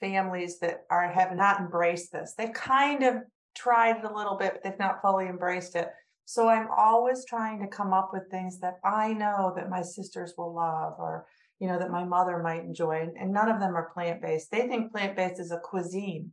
[0.00, 2.34] families that are have not embraced this.
[2.36, 3.16] They've kind of
[3.56, 5.88] tried it a little bit, but they've not fully embraced it.
[6.24, 10.34] So I'm always trying to come up with things that I know that my sisters
[10.36, 11.26] will love or
[11.60, 14.50] you know that my mother might enjoy and none of them are plant-based.
[14.50, 16.32] They think plant-based is a cuisine.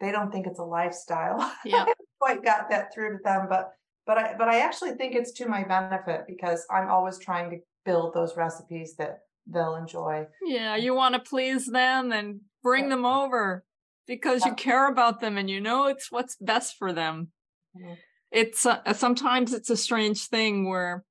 [0.00, 1.52] They don't think it's a lifestyle.
[1.64, 1.84] Yeah.
[2.20, 3.72] quite got that through to them, but
[4.06, 7.58] but I but I actually think it's to my benefit because I'm always trying to
[7.84, 10.26] build those recipes that they'll enjoy.
[10.42, 13.64] Yeah, you want to please them and bring them over
[14.06, 14.50] because yeah.
[14.50, 17.28] you care about them and you know it's what's best for them.
[17.76, 17.94] Mm-hmm.
[18.30, 21.04] It's uh, sometimes it's a strange thing where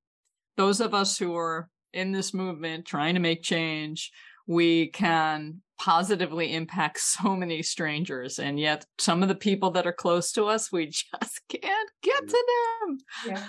[0.57, 4.11] those of us who are in this movement trying to make change,
[4.47, 9.93] we can positively impact so many strangers and yet some of the people that are
[9.93, 12.45] close to us we just can't get to
[12.85, 13.47] them yeah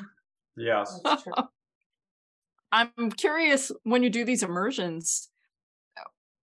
[0.56, 1.00] yes
[2.72, 5.28] i'm curious when you do these immersions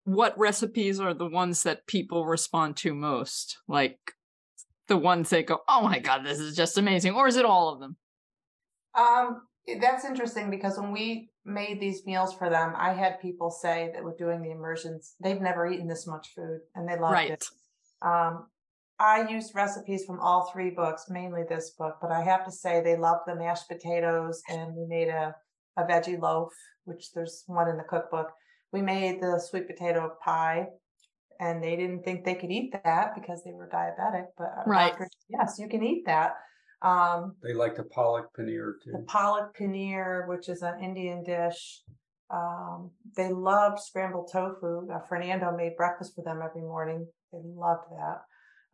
[0.03, 3.99] what recipes are the ones that people respond to most like
[4.87, 7.69] the ones they go oh my god this is just amazing or is it all
[7.69, 7.95] of them
[8.95, 9.41] um
[9.79, 14.03] that's interesting because when we made these meals for them, I had people say that
[14.03, 17.31] were doing the immersions, they've never eaten this much food and they loved right.
[17.31, 17.45] it.
[18.01, 18.47] Um,
[18.99, 22.81] I used recipes from all three books, mainly this book, but I have to say
[22.81, 25.35] they loved the mashed potatoes and we made a,
[25.77, 26.51] a veggie loaf,
[26.85, 28.31] which there's one in the cookbook.
[28.71, 30.67] We made the sweet potato pie
[31.41, 34.93] and they didn't think they could eat that because they were diabetic, but right.
[35.27, 36.33] yes, you can eat that.
[36.83, 38.91] Um, they like the palak paneer too.
[38.91, 41.81] The palak paneer, which is an Indian dish.
[42.31, 44.87] Um, they loved scrambled tofu.
[44.91, 47.07] Uh, Fernando made breakfast for them every morning.
[47.33, 48.21] They loved that.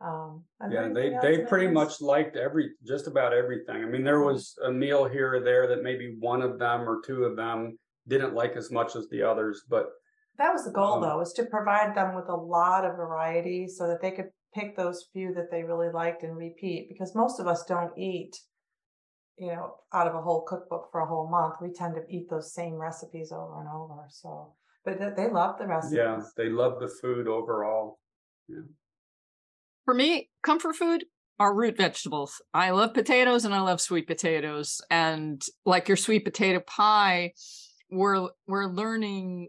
[0.00, 3.82] Um, yeah, they they pretty much liked every just about everything.
[3.82, 7.00] I mean, there was a meal here or there that maybe one of them or
[7.04, 7.76] two of them
[8.08, 9.86] didn't like as much as the others, but
[10.38, 13.66] that was the goal um, though, was to provide them with a lot of variety
[13.66, 17.38] so that they could pick those few that they really liked and repeat because most
[17.38, 18.34] of us don't eat
[19.36, 21.56] you know out of a whole cookbook for a whole month.
[21.60, 24.54] We tend to eat those same recipes over and over so
[24.84, 25.96] but they love the recipes.
[25.96, 27.98] yeah they love the food overall.
[28.48, 28.62] Yeah.
[29.84, 31.04] For me comfort food
[31.40, 32.40] are root vegetables.
[32.54, 37.32] I love potatoes and i love sweet potatoes and like your sweet potato pie
[37.90, 39.48] we're we're learning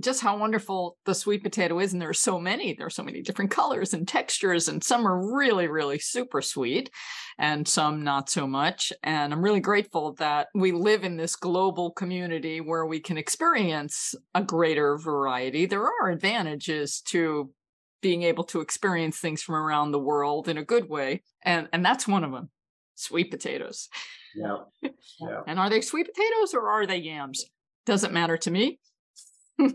[0.00, 1.92] just how wonderful the sweet potato is.
[1.92, 5.06] And there are so many, there are so many different colors and textures, and some
[5.06, 6.90] are really, really super sweet
[7.38, 8.92] and some not so much.
[9.02, 14.14] And I'm really grateful that we live in this global community where we can experience
[14.34, 15.66] a greater variety.
[15.66, 17.52] There are advantages to
[18.00, 21.22] being able to experience things from around the world in a good way.
[21.42, 22.50] And and that's one of them.
[22.94, 23.88] Sweet potatoes.
[24.34, 24.56] Yeah.
[24.82, 25.40] yeah.
[25.46, 27.44] and are they sweet potatoes or are they yams?
[27.86, 28.78] Doesn't matter to me.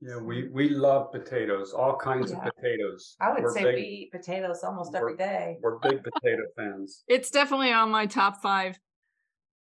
[0.00, 2.38] Yeah, we we love potatoes, all kinds yeah.
[2.38, 3.16] of potatoes.
[3.20, 5.58] I would we're say big, we eat potatoes almost every day.
[5.60, 7.02] We're big potato fans.
[7.08, 8.78] It's definitely on my top five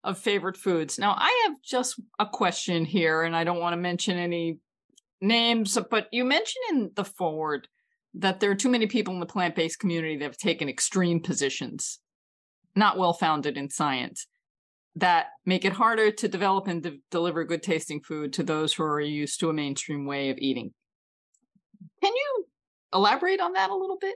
[0.03, 0.99] of favorite foods.
[0.99, 4.59] Now, I have just a question here, and I don't want to mention any
[5.21, 7.69] names, but you mentioned in the forward
[8.15, 11.21] that there are too many people in the plant based community that have taken extreme
[11.21, 11.99] positions,
[12.75, 14.27] not well founded in science
[14.95, 18.83] that make it harder to develop and de- deliver good tasting food to those who
[18.83, 20.73] are used to a mainstream way of eating.
[22.01, 22.45] Can you
[22.93, 24.15] elaborate on that a little bit?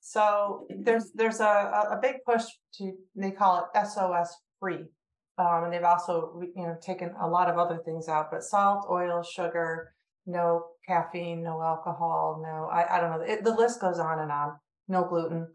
[0.00, 4.84] So there's there's a, a big push to they call it SOS free,
[5.38, 8.86] um, and they've also you know taken a lot of other things out, but salt,
[8.88, 9.92] oil, sugar,
[10.24, 13.20] no caffeine, no alcohol, no I, I don't know.
[13.26, 14.52] It, the list goes on and on.
[14.86, 15.48] No gluten.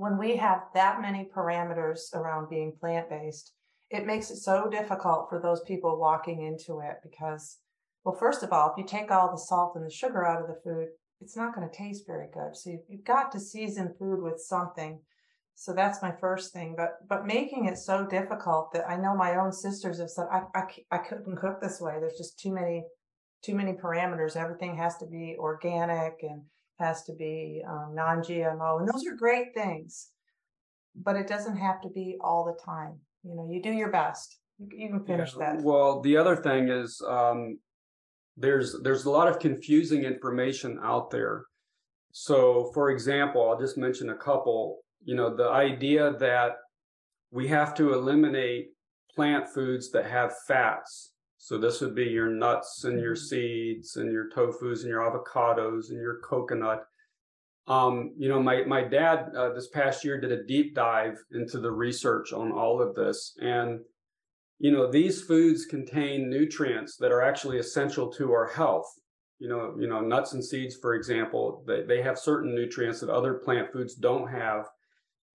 [0.00, 3.52] When we have that many parameters around being plant based,
[3.90, 7.58] it makes it so difficult for those people walking into it because
[8.02, 10.48] well first of all if you take all the salt and the sugar out of
[10.48, 10.88] the food
[11.20, 12.56] it's not going to taste very good.
[12.56, 15.00] So you've got to season food with something.
[15.54, 16.76] So that's my first thing.
[16.78, 20.44] But but making it so difficult that i know my own sisters have said i
[20.54, 21.96] i, I couldn't cook this way.
[22.00, 22.84] There's just too many
[23.44, 24.34] too many parameters.
[24.34, 26.44] Everything has to be organic and
[26.80, 30.10] has to be um, non-gmo and those are great things
[30.94, 32.98] but it doesn't have to be all the time.
[33.22, 34.38] You know you do your best.
[34.58, 35.54] You, you can finish yeah.
[35.54, 35.62] that.
[35.62, 37.58] well the other thing is um,
[38.36, 41.44] there's there's a lot of confusing information out there.
[42.12, 44.80] So for example i'll just mention a couple.
[45.04, 46.52] You know the idea that
[47.30, 48.70] we have to eliminate
[49.14, 51.09] plant foods that have fats
[51.42, 53.24] so this would be your nuts and your mm-hmm.
[53.24, 56.84] seeds and your tofus and your avocados and your coconut
[57.70, 61.60] um, you know, my my dad uh, this past year did a deep dive into
[61.60, 63.78] the research on all of this, and
[64.58, 68.86] you know, these foods contain nutrients that are actually essential to our health.
[69.38, 73.08] You know, you know, nuts and seeds, for example, they, they have certain nutrients that
[73.08, 74.66] other plant foods don't have.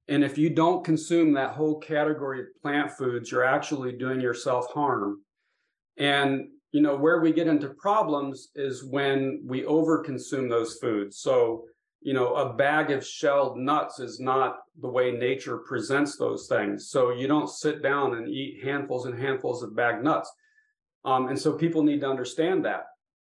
[0.09, 4.67] And if you don't consume that whole category of plant foods, you're actually doing yourself
[4.73, 5.21] harm.
[5.97, 11.19] And you know, where we get into problems is when we overconsume those foods.
[11.19, 11.65] So
[12.05, 16.89] you know, a bag of shelled nuts is not the way nature presents those things.
[16.89, 20.31] So you don't sit down and eat handfuls and handfuls of bagged nuts.
[21.03, 22.83] Um, and so people need to understand that.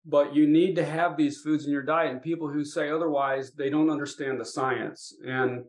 [0.06, 2.12] But you need to have these foods in your diet.
[2.12, 5.14] And people who say otherwise, they don't understand the science.
[5.26, 5.64] And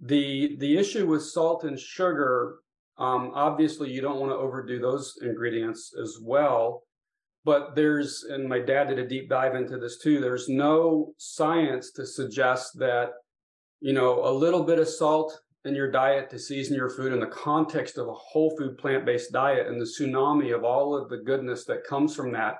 [0.00, 2.58] the the issue with salt and sugar,
[2.98, 6.82] um, obviously, you don't want to overdo those ingredients as well
[7.44, 11.90] but there's and my dad did a deep dive into this too there's no science
[11.92, 13.10] to suggest that
[13.80, 17.20] you know a little bit of salt in your diet to season your food in
[17.20, 21.18] the context of a whole food plant-based diet and the tsunami of all of the
[21.18, 22.56] goodness that comes from that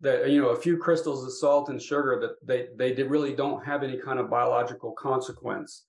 [0.00, 3.64] that you know a few crystals of salt and sugar that they they really don't
[3.64, 5.84] have any kind of biological consequence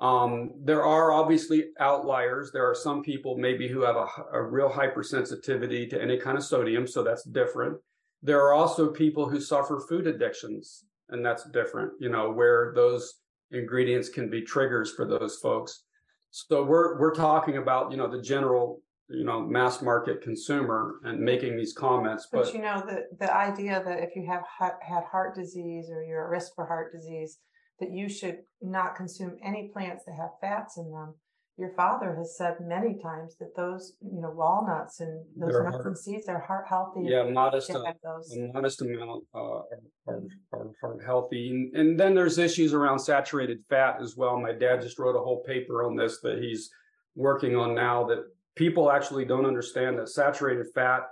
[0.00, 2.52] um, there are obviously outliers.
[2.52, 6.44] There are some people maybe who have a, a, real hypersensitivity to any kind of
[6.44, 7.78] sodium, so that's different.
[8.22, 13.14] There are also people who suffer food addictions, and that's different, you know, where those
[13.50, 15.82] ingredients can be triggers for those folks.
[16.30, 21.18] So we're we're talking about, you know, the general, you know, mass market consumer and
[21.18, 22.28] making these comments.
[22.30, 24.42] But, but you know, the the idea that if you have
[24.80, 27.38] had heart disease or you're at risk for heart disease,
[27.80, 31.14] that you should not consume any plants that have fats in them.
[31.56, 35.74] Your father has said many times that those, you know, walnuts and those They're nuts
[35.74, 37.00] heart, and seeds are heart healthy.
[37.02, 39.62] Yeah, modest, uh, a modest amount uh,
[40.06, 40.22] are,
[40.52, 41.50] are, are healthy.
[41.50, 44.38] And, and then there's issues around saturated fat as well.
[44.38, 46.70] My dad just wrote a whole paper on this that he's
[47.16, 48.24] working on now that
[48.54, 51.08] people actually don't understand that saturated fat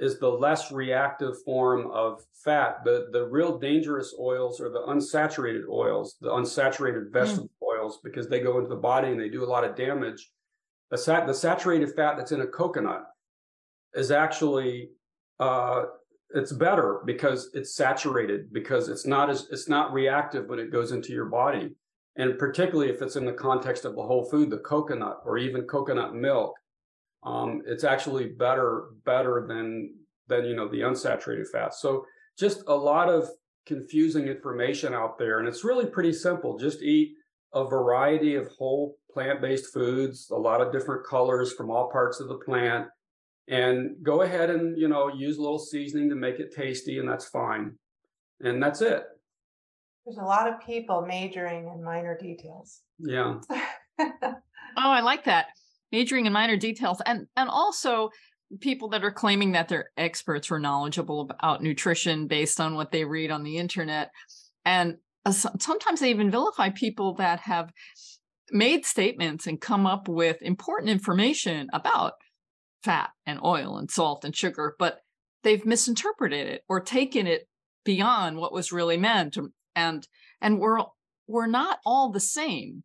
[0.00, 2.84] is the less reactive form of fat.
[2.84, 7.12] The the real dangerous oils are the unsaturated oils, the unsaturated hmm.
[7.12, 7.78] vegetable mm.
[7.78, 10.30] oils, because they go into the body and they do a lot of damage.
[10.90, 13.04] The sat the saturated fat that's in a coconut
[13.94, 14.90] is actually
[15.38, 15.84] uh,
[16.34, 20.92] it's better because it's saturated because it's not as it's not reactive when it goes
[20.92, 21.70] into your body
[22.16, 25.62] and particularly if it's in the context of a whole food the coconut or even
[25.62, 26.54] coconut milk
[27.22, 29.94] um, it's actually better better than
[30.28, 31.80] than you know the unsaturated fats.
[31.80, 32.04] So
[32.38, 33.28] just a lot of
[33.66, 36.58] confusing information out there, and it's really pretty simple.
[36.58, 37.14] Just eat
[37.52, 42.28] a variety of whole plant-based foods, a lot of different colors from all parts of
[42.28, 42.86] the plant,
[43.48, 47.08] and go ahead and you know use a little seasoning to make it tasty, and
[47.08, 47.76] that's fine.
[48.42, 49.04] And that's it.
[50.06, 52.80] There's a lot of people majoring in minor details.
[52.98, 53.40] Yeah.
[54.00, 54.32] oh,
[54.76, 55.48] I like that
[55.92, 58.10] majoring in minor details and and also
[58.60, 63.04] people that are claiming that they're experts or knowledgeable about nutrition based on what they
[63.04, 64.10] read on the internet.
[64.64, 67.72] And uh, sometimes they even vilify people that have
[68.50, 72.14] made statements and come up with important information about
[72.82, 75.00] fat and oil and salt and sugar, but
[75.42, 77.46] they've misinterpreted it or taken it
[77.84, 79.36] beyond what was really meant.
[79.76, 80.06] And
[80.40, 80.80] and we're
[81.26, 82.82] we're not all the same.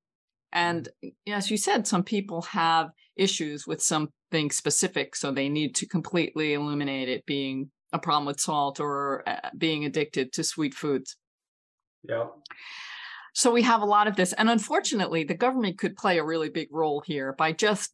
[0.56, 0.88] And
[1.28, 6.54] as you said, some people have issues with something specific, so they need to completely
[6.54, 11.18] eliminate it being a problem with salt or uh, being addicted to sweet foods.
[12.08, 12.28] Yeah.
[13.34, 14.32] So we have a lot of this.
[14.32, 17.92] And unfortunately, the government could play a really big role here by just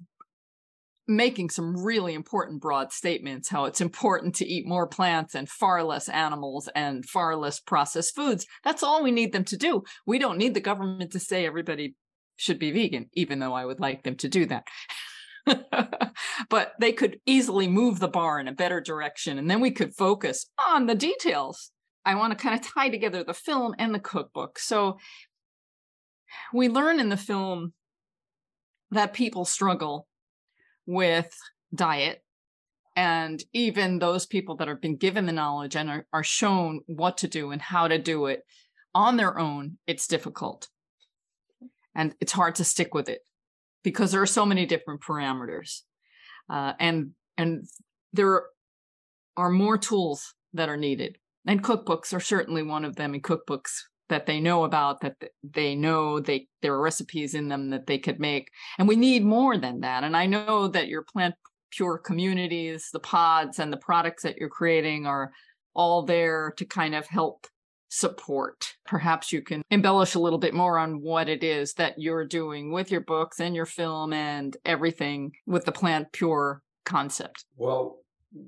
[1.08, 5.84] making some really important broad statements how it's important to eat more plants and far
[5.84, 8.46] less animals and far less processed foods.
[8.64, 9.82] That's all we need them to do.
[10.06, 11.96] We don't need the government to say everybody
[12.42, 14.66] should be vegan, even though I would like them to do that.
[16.50, 19.96] but they could easily move the bar in a better direction, and then we could
[19.96, 21.72] focus on the details.
[22.04, 24.58] I want to kind of tie together the film and the cookbook.
[24.58, 24.98] So
[26.54, 27.74] we learn in the film
[28.90, 30.08] that people struggle
[30.88, 31.38] with
[31.74, 32.24] diet
[32.96, 37.18] and even those people that have been given the knowledge and are, are shown what
[37.20, 38.44] to do and how to do it
[38.94, 40.68] on their own it's difficult
[41.96, 43.20] and it's hard to stick with it
[43.84, 45.82] because there are so many different parameters.
[46.50, 47.66] Uh, and and
[48.14, 48.44] there
[49.38, 51.18] are more tools that are needed.
[51.48, 55.74] And cookbooks are certainly one of them and cookbooks that they know about that they
[55.74, 58.50] know they there are recipes in them that they could make.
[58.78, 60.04] And we need more than that.
[60.04, 61.36] And i know that your plant
[61.72, 65.32] pure communities the pods and the products that you're creating are
[65.74, 67.48] all there to kind of help
[67.92, 68.74] support.
[68.86, 72.72] Perhaps you can embellish a little bit more on what it is that you're doing
[72.72, 77.46] with your books and your film and everything with the plant pure concept.
[77.58, 77.98] Well,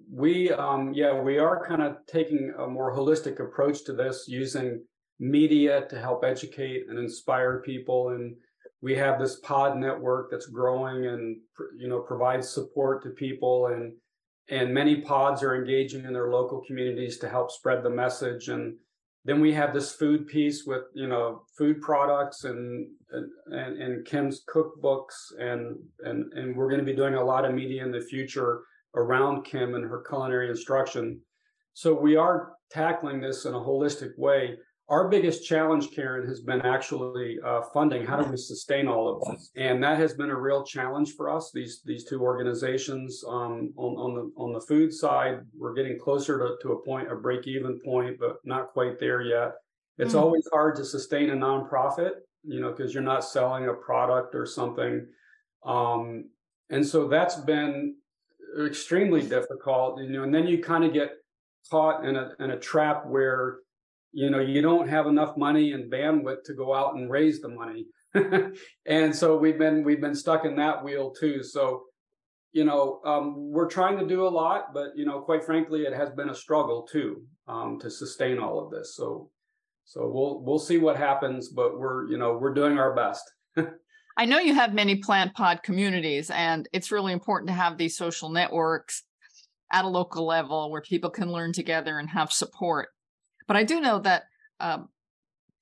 [0.10, 4.82] we um yeah, we are kind of taking a more holistic approach to this using
[5.20, 8.36] media to help educate and inspire people and
[8.82, 11.38] we have this pod network that's growing and
[11.78, 13.94] you know provides support to people and
[14.50, 18.76] and many pods are engaging in their local communities to help spread the message and
[19.26, 22.88] then we have this food piece with you know food products and
[23.48, 27.54] and, and Kim's cookbooks and and and we're going to be doing a lot of
[27.54, 28.62] media in the future
[28.96, 31.20] around Kim and her culinary instruction.
[31.74, 34.58] So we are tackling this in a holistic way
[34.90, 38.06] our biggest challenge, Caryn, has been actually uh, funding.
[38.06, 39.50] How do we sustain all of this?
[39.56, 41.52] And that has been a real challenge for us.
[41.54, 46.38] These these two organizations um, on on the on the food side, we're getting closer
[46.38, 49.54] to, to a point, a break even point, but not quite there yet.
[49.98, 50.22] It's mm.
[50.22, 52.12] always hard to sustain a nonprofit,
[52.44, 55.06] you know, because you're not selling a product or something.
[55.66, 56.30] Um,
[56.70, 57.96] and so that's been
[58.66, 60.24] extremely difficult, you know.
[60.24, 61.12] And then you kind of get
[61.72, 63.60] caught in a in a trap where
[64.14, 67.50] you know you don't have enough money and bandwidth to go out and raise the
[67.50, 67.86] money.
[68.86, 71.44] And so we've been we've been stuck in that wheel too.
[71.44, 71.84] So
[72.52, 75.94] you know um, we're trying to do a lot but you know quite frankly it
[75.94, 78.96] has been a struggle too um, to sustain all of this.
[78.96, 79.32] So
[79.86, 83.24] so we'll we'll see what happens but we're you know we're doing our best.
[84.18, 87.98] I know you have many plant pod communities and it's really important to have these
[87.98, 89.02] social networks
[89.72, 92.90] at a local level where people can learn together and have support
[93.48, 94.24] but I do know that
[94.60, 94.90] um,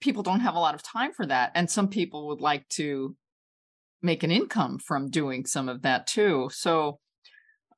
[0.01, 1.51] people don't have a lot of time for that.
[1.55, 3.15] And some people would like to
[4.01, 6.49] make an income from doing some of that too.
[6.51, 6.99] So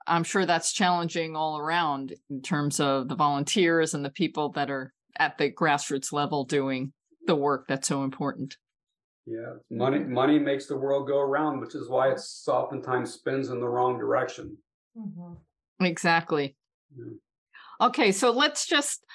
[0.08, 4.72] I'm sure that's challenging all around in terms of the volunteers and the people that
[4.72, 6.93] are at the grassroots level doing
[7.28, 8.58] the work that's so important.
[9.26, 13.62] Yeah, money money makes the world go around, which is why it oftentimes spins in
[13.62, 14.58] the wrong direction.
[14.97, 15.86] Mm-hmm.
[15.86, 16.58] Exactly.
[16.97, 17.14] Yeah.
[17.80, 19.06] Okay, so let's just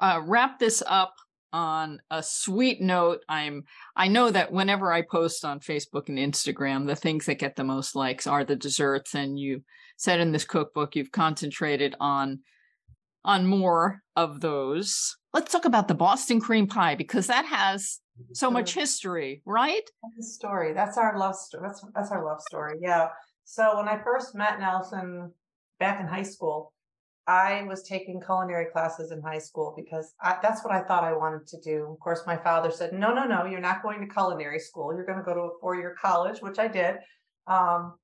[0.00, 1.14] uh, wrap this up
[1.52, 3.20] on a sweet note.
[3.28, 3.64] I'm
[3.96, 7.64] i know that whenever i post on facebook and instagram the things that get the
[7.64, 9.62] most likes are the desserts and you
[9.96, 12.40] said in this cookbook you've concentrated on
[13.24, 15.16] on more of those.
[15.34, 18.00] Let's talk about the boston cream pie because that has
[18.32, 19.88] so much history right?
[20.20, 20.72] Story.
[20.72, 23.08] That's our love story that's, that's our love story yeah.
[23.44, 25.32] So when i first met nelson
[25.80, 26.72] back in high school
[27.28, 31.12] I was taking culinary classes in high school because I, that's what I thought I
[31.12, 31.86] wanted to do.
[31.92, 34.94] Of course, my father said, "No, no, no, you're not going to culinary school.
[34.94, 36.96] You're going to go to a four-year college," which I did.
[37.46, 37.98] Um,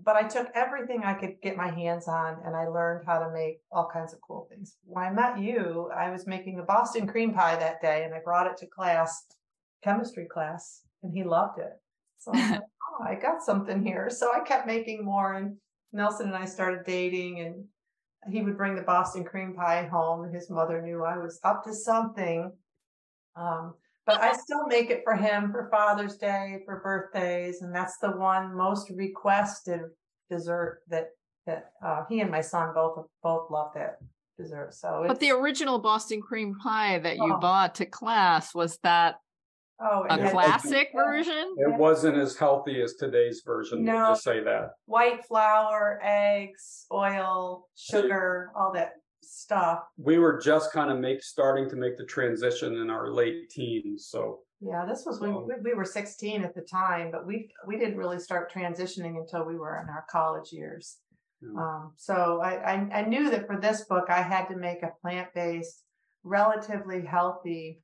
[0.00, 3.32] but I took everything I could get my hands on, and I learned how to
[3.32, 4.76] make all kinds of cool things.
[4.84, 8.20] When I met you, I was making a Boston cream pie that day, and I
[8.20, 9.24] brought it to class,
[9.82, 11.72] chemistry class, and he loved it.
[12.18, 12.60] So I, like,
[13.00, 14.08] oh, I got something here.
[14.08, 15.56] So I kept making more, and
[15.92, 17.64] Nelson and I started dating, and
[18.30, 21.64] he would bring the Boston cream pie home, and his mother knew I was up
[21.64, 22.52] to something.
[23.36, 23.74] Um,
[24.06, 28.10] but I still make it for him for Father's Day, for birthdays, and that's the
[28.10, 29.82] one most requested
[30.30, 31.10] dessert that
[31.46, 33.98] that uh, he and my son both both love that
[34.36, 34.74] dessert.
[34.74, 37.38] So, but the original Boston cream pie that you oh.
[37.38, 39.16] bought to class was that
[39.80, 41.54] Oh, a classic version.
[41.56, 43.84] It wasn't as healthy as today's version.
[43.84, 49.80] No, to say that white flour, eggs, oil, sugar, all that stuff.
[49.96, 54.08] We were just kind of make starting to make the transition in our late teens,
[54.10, 54.40] so.
[54.60, 57.78] Yeah, this was when um, we, we were 16 at the time, but we we
[57.78, 60.96] didn't really start transitioning until we were in our college years.
[61.40, 61.50] Yeah.
[61.56, 64.90] Um, so I, I I knew that for this book I had to make a
[65.00, 65.84] plant based,
[66.24, 67.82] relatively healthy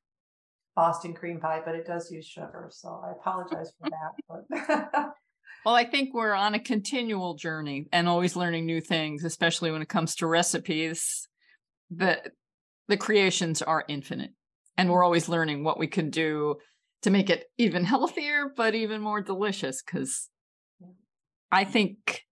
[0.75, 2.67] Boston cream pie, but it does use sugar.
[2.69, 4.43] So I apologize for that.
[4.49, 5.13] But
[5.65, 9.81] well, I think we're on a continual journey and always learning new things, especially when
[9.81, 11.27] it comes to recipes.
[11.89, 12.21] The
[12.87, 14.31] the creations are infinite.
[14.77, 16.55] And we're always learning what we can do
[17.03, 19.81] to make it even healthier, but even more delicious.
[19.81, 20.29] Cause
[21.51, 22.23] I think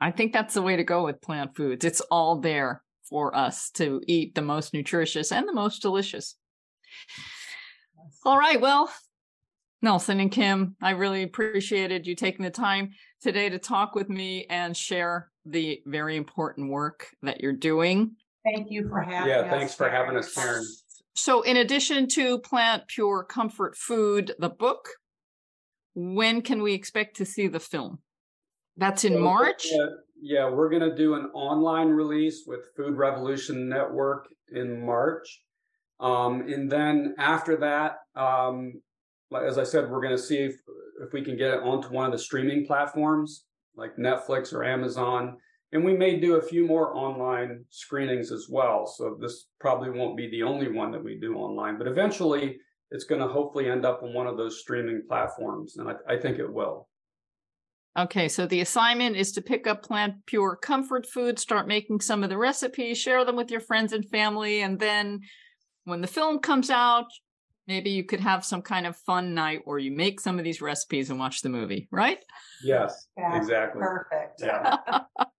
[0.00, 1.84] I think that's the way to go with plant foods.
[1.84, 6.36] It's all there for us to eat the most nutritious and the most delicious.
[8.24, 8.60] All right.
[8.60, 8.90] Well,
[9.82, 12.90] Nelson and Kim, I really appreciated you taking the time
[13.20, 18.16] today to talk with me and share the very important work that you're doing.
[18.44, 19.44] Thank you for having yeah, us.
[19.44, 20.64] Yeah, thanks for having us, Caryn.
[21.14, 24.88] So, in addition to Plant Pure Comfort Food, the book,
[25.94, 27.98] when can we expect to see the film?
[28.76, 29.66] That's in March?
[29.70, 29.86] Yeah,
[30.20, 35.42] yeah we're going to do an online release with Food Revolution Network in March.
[36.00, 38.74] Um, and then after that, um,
[39.34, 40.54] as I said, we're going to see if,
[41.02, 43.44] if we can get it onto one of the streaming platforms
[43.76, 45.36] like Netflix or Amazon.
[45.72, 48.86] And we may do a few more online screenings as well.
[48.86, 52.58] So this probably won't be the only one that we do online, but eventually
[52.90, 55.76] it's going to hopefully end up on one of those streaming platforms.
[55.76, 56.88] And I, I think it will.
[57.98, 62.22] Okay, so the assignment is to pick up plant pure comfort food, start making some
[62.22, 65.20] of the recipes, share them with your friends and family, and then
[65.86, 67.06] when the film comes out,
[67.68, 70.60] maybe you could have some kind of fun night where you make some of these
[70.60, 72.18] recipes and watch the movie, right?
[72.62, 73.80] Yes, yeah, exactly.
[73.80, 74.42] Perfect.
[74.42, 74.76] Yeah.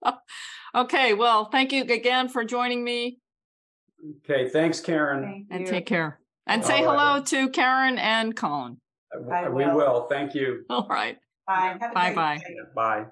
[0.76, 3.20] okay, well, thank you again for joining me.
[4.24, 5.24] Okay, thanks, Caryn.
[5.24, 6.20] Thank and take care.
[6.46, 6.98] And All say right.
[6.98, 8.78] hello to Karen and Colin.
[9.32, 10.08] I, we will.
[10.10, 10.64] Thank you.
[10.70, 11.18] All right.
[11.46, 11.78] Bye.
[11.94, 12.42] Bye bye.
[12.74, 13.06] Bye.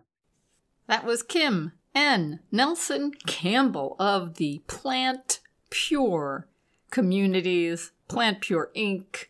[0.87, 2.39] That was Kim N.
[2.49, 6.47] Nelson Campbell of the Plant Pure
[6.95, 9.25] Communities, Plant Pure Inc.,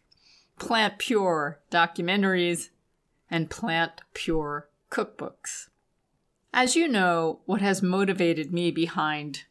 [0.59, 2.70] Plant Pure documentaries,
[3.28, 5.70] and Plant Pure cookbooks.
[6.53, 9.45] As you know, what has motivated me behind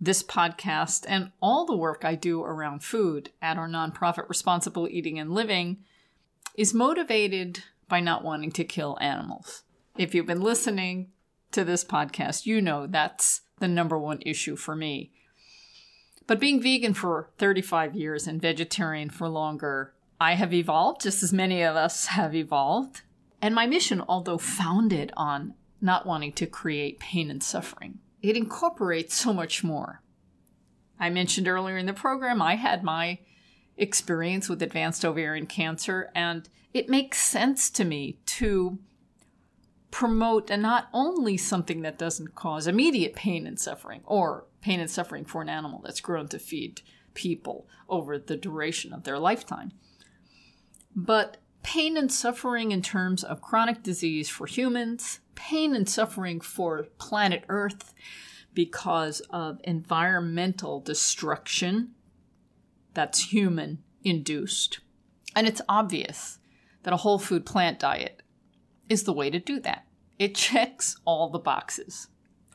[0.00, 5.18] this podcast and all the work I do around food at our nonprofit Responsible Eating
[5.18, 5.84] and Living
[6.54, 9.64] is motivated by not wanting to kill animals.
[9.98, 11.10] If you've been listening
[11.52, 15.10] to this podcast, you know that's the number one issue for me.
[16.26, 21.32] But being vegan for 35 years and vegetarian for longer, I have evolved just as
[21.32, 23.02] many of us have evolved.
[23.42, 29.14] And my mission, although founded on not wanting to create pain and suffering, it incorporates
[29.14, 30.00] so much more.
[30.98, 33.18] I mentioned earlier in the program, I had my
[33.76, 38.78] experience with advanced ovarian cancer, and it makes sense to me to
[39.90, 44.90] promote and not only something that doesn't cause immediate pain and suffering or pain and
[44.90, 46.80] suffering for an animal that's grown to feed
[47.12, 49.70] people over the duration of their lifetime,
[50.96, 56.84] but pain and suffering in terms of chronic disease for humans, pain and suffering for
[56.96, 57.92] planet Earth
[58.54, 61.90] because of environmental destruction
[62.94, 64.80] that's human induced.
[65.36, 66.38] And it's obvious
[66.84, 68.22] that a whole food plant diet
[68.88, 69.84] is the way to do that.
[70.18, 72.08] It checks all the boxes.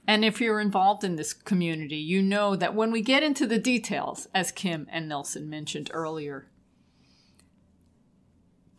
[0.09, 3.59] And if you're involved in this community, you know that when we get into the
[3.59, 6.49] details, as Kim and Nelson mentioned earlier,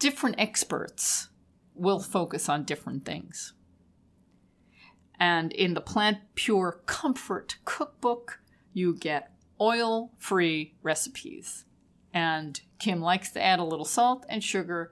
[0.01, 1.29] different experts
[1.73, 3.53] will focus on different things.
[5.21, 8.41] And in the Plant Pure Comfort Cookbook,
[8.73, 11.65] you get oil free recipes.
[12.13, 14.91] And Kim likes to add a little salt and sugar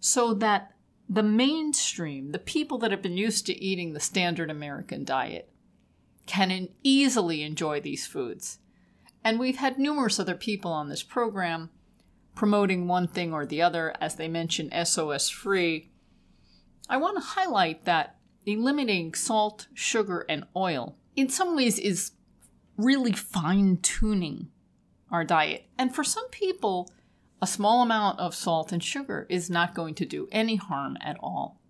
[0.00, 0.74] so that
[1.12, 5.50] the mainstream, the people that have been used to eating the standard American diet,
[6.26, 8.58] can easily enjoy these foods.
[9.24, 11.70] And we've had numerous other people on this program
[12.36, 15.90] promoting one thing or the other, as they mention SOS free.
[16.88, 22.12] I want to highlight that eliminating salt, sugar, and oil in some ways is
[22.76, 24.48] really fine tuning
[25.10, 25.66] our diet.
[25.76, 26.88] And for some people,
[27.42, 31.16] a small amount of salt and sugar is not going to do any harm at
[31.20, 31.60] all.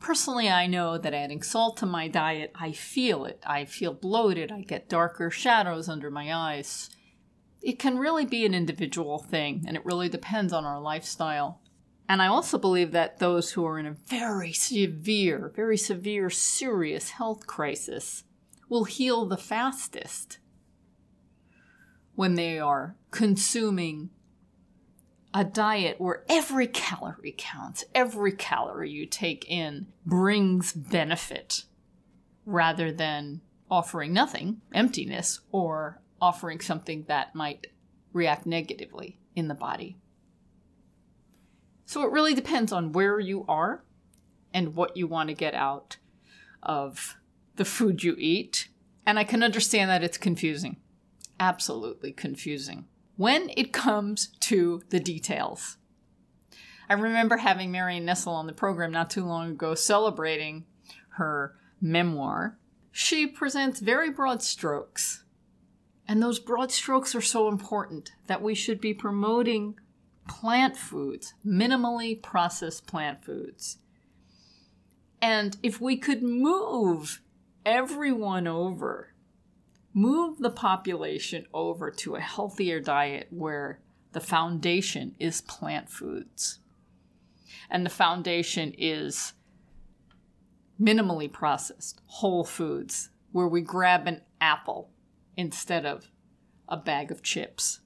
[0.00, 3.42] Personally, I know that adding salt to my diet, I feel it.
[3.44, 4.52] I feel bloated.
[4.52, 6.88] I get darker shadows under my eyes.
[7.60, 11.60] It can really be an individual thing, and it really depends on our lifestyle.
[12.08, 17.10] And I also believe that those who are in a very severe, very severe, serious
[17.10, 18.22] health crisis
[18.68, 20.38] will heal the fastest
[22.14, 24.10] when they are consuming
[25.38, 31.62] a diet where every calorie counts, every calorie you take in brings benefit
[32.44, 37.68] rather than offering nothing, emptiness, or offering something that might
[38.12, 39.96] react negatively in the body.
[41.86, 43.84] So it really depends on where you are
[44.52, 45.98] and what you want to get out
[46.64, 47.16] of
[47.54, 48.70] the food you eat.
[49.06, 50.78] And I can understand that it's confusing.
[51.38, 52.86] Absolutely confusing.
[53.18, 55.76] When it comes to the details.
[56.88, 60.66] I remember having Marion Nestle on the program not too long ago celebrating
[61.16, 62.56] her memoir.
[62.92, 65.24] She presents very broad strokes.
[66.06, 69.80] And those broad strokes are so important that we should be promoting
[70.28, 73.78] plant foods, minimally processed plant foods.
[75.20, 77.20] And if we could move
[77.66, 79.07] everyone over,
[79.94, 83.80] move the population over to a healthier diet where
[84.12, 86.60] the foundation is plant foods.
[87.70, 89.32] And the foundation is
[90.80, 94.90] minimally processed, whole foods, where we grab an apple
[95.36, 96.10] instead of
[96.68, 97.80] a bag of chips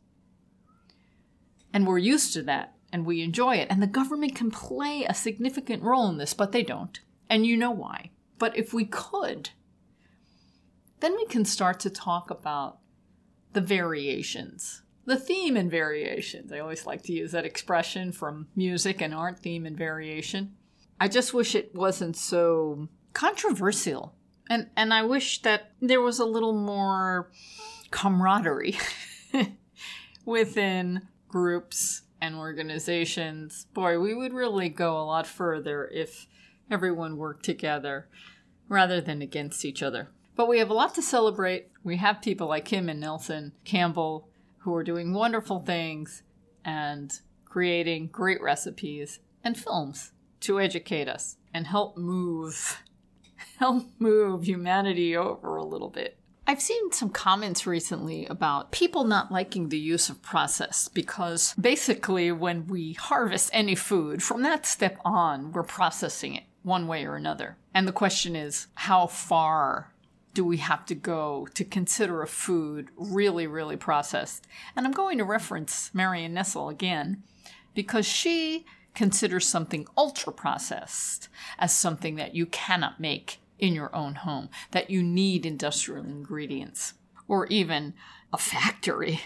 [1.73, 3.69] and we're used to that and we enjoy it.
[3.71, 7.01] And the government can play a significant role in this, but they don't.
[7.31, 8.11] And you know why.
[8.39, 9.51] But if we could,
[11.03, 12.79] then we can start to talk about
[13.53, 16.53] the variations, the theme and variations.
[16.53, 20.55] I always like to use that expression from music and art theme and variation.
[21.01, 24.15] I just wish it wasn't so controversial.
[24.49, 27.31] And and I wish that there was a little more
[27.91, 28.79] camaraderie
[30.25, 36.29] within groups and organizations, boy, we would really go a lot further if
[36.71, 38.07] everyone worked together
[38.69, 40.09] rather than against each other.
[40.43, 41.69] But we have a lot to celebrate.
[41.85, 44.29] We have people like Kim and Nelson Campbell
[44.59, 46.25] who are doing wonderful things
[46.65, 47.13] and
[47.45, 52.83] creating great recipes and films to educate us and help move
[53.61, 56.19] help move humanity over a little bit.
[56.45, 62.33] I've seen some comments recently about people not liking the use of process because basically,
[62.33, 67.15] when we harvest any food, from that step on, we're processing it one way or
[67.15, 67.59] another.
[67.73, 69.92] And the question is, how far
[70.35, 74.47] do we have to go to consider a food really, really processed?
[74.77, 77.23] And I'm going to reference Marion Nestle again
[77.75, 78.65] because she
[78.95, 81.29] considers something ultra processed
[81.59, 86.95] as something that you cannot make in your own home, that you need industrial ingredients
[87.29, 87.95] or even
[88.33, 89.21] a factory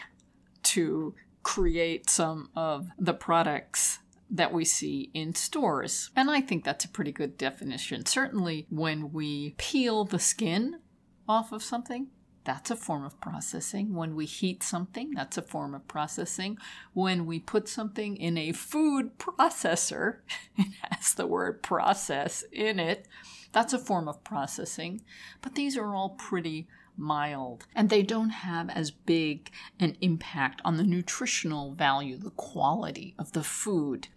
[0.62, 6.10] to create some of the products that we see in stores.
[6.16, 8.04] And I think that's a pretty good definition.
[8.04, 10.80] Certainly, when we peel the skin
[11.28, 12.08] off of something,
[12.44, 13.92] that's a form of processing.
[13.92, 16.58] When we heat something, that's a form of processing.
[16.94, 20.18] When we put something in a food processor,
[20.56, 23.08] it has the word process in it,
[23.52, 25.02] that's a form of processing,
[25.42, 30.76] but these are all pretty mild and they don't have as big an impact on
[30.76, 34.08] the nutritional value, the quality of the food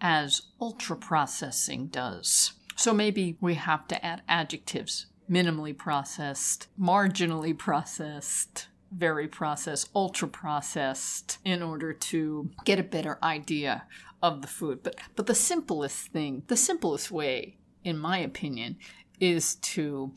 [0.00, 2.52] as ultra processing does.
[2.74, 11.38] So maybe we have to add adjectives minimally processed, marginally processed, very processed, ultra processed
[11.44, 13.84] in order to get a better idea
[14.22, 14.82] of the food.
[14.82, 18.76] But but the simplest thing, the simplest way in my opinion,
[19.18, 20.12] is to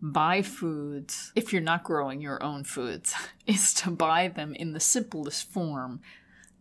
[0.00, 3.14] buy foods, if you're not growing your own foods,
[3.46, 6.00] is to buy them in the simplest form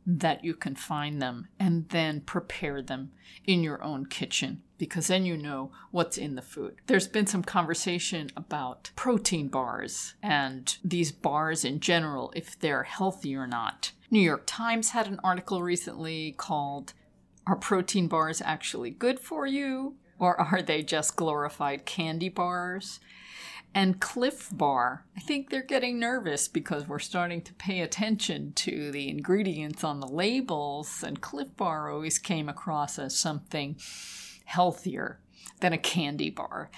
[0.09, 3.11] that you can find them and then prepare them
[3.45, 6.75] in your own kitchen because then you know what's in the food.
[6.87, 13.35] There's been some conversation about protein bars and these bars in general, if they're healthy
[13.35, 13.91] or not.
[14.09, 16.93] New York Times had an article recently called
[17.45, 19.95] Are Protein Bars Actually Good for You?
[20.19, 22.99] Or are they just glorified candy bars?
[23.73, 28.91] And Clif Bar, I think they're getting nervous because we're starting to pay attention to
[28.91, 33.75] the ingredients on the labels, and Clif Bar always came across as something
[34.45, 35.19] healthier.
[35.59, 36.69] than a candy bar.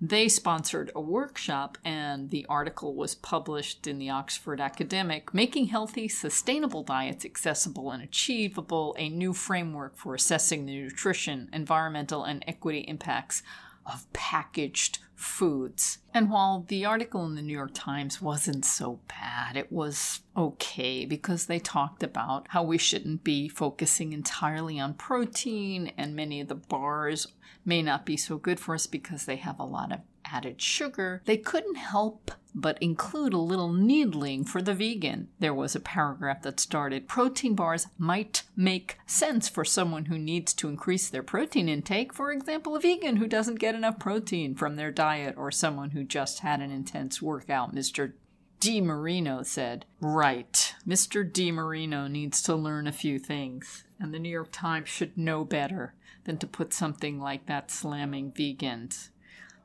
[0.00, 6.08] They sponsored a workshop, and the article was published in the Oxford Academic Making Healthy,
[6.08, 12.80] Sustainable Diets Accessible and Achievable, a new framework for assessing the nutrition, environmental, and equity
[12.80, 13.42] impacts
[13.86, 15.98] of packaged foods.
[16.12, 21.04] And while the article in the New York Times wasn't so bad, it was okay
[21.04, 26.48] because they talked about how we shouldn't be focusing entirely on protein, and many of
[26.48, 27.28] the bars
[27.64, 30.00] may not be so good for us because they have a lot of
[30.32, 31.22] added sugar.
[31.26, 35.28] They couldn't help but include a little needling for the vegan.
[35.38, 40.52] There was a paragraph that started Protein bars might make sense for someone who needs
[40.54, 44.76] to increase their protein intake, for example, a vegan who doesn't get enough protein from
[44.76, 47.74] their diet, or someone who just had an intense workout.
[47.74, 48.12] Mr.
[48.60, 51.28] DiMarino said, Right, Mr.
[51.30, 55.94] DiMarino needs to learn a few things, and the New York Times should know better
[56.24, 59.08] than to put something like that slamming vegans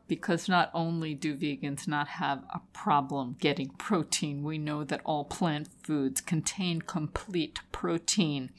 [0.08, 5.26] because not only do vegans not have a problem getting protein, we know that all
[5.26, 8.52] plant foods contain complete protein.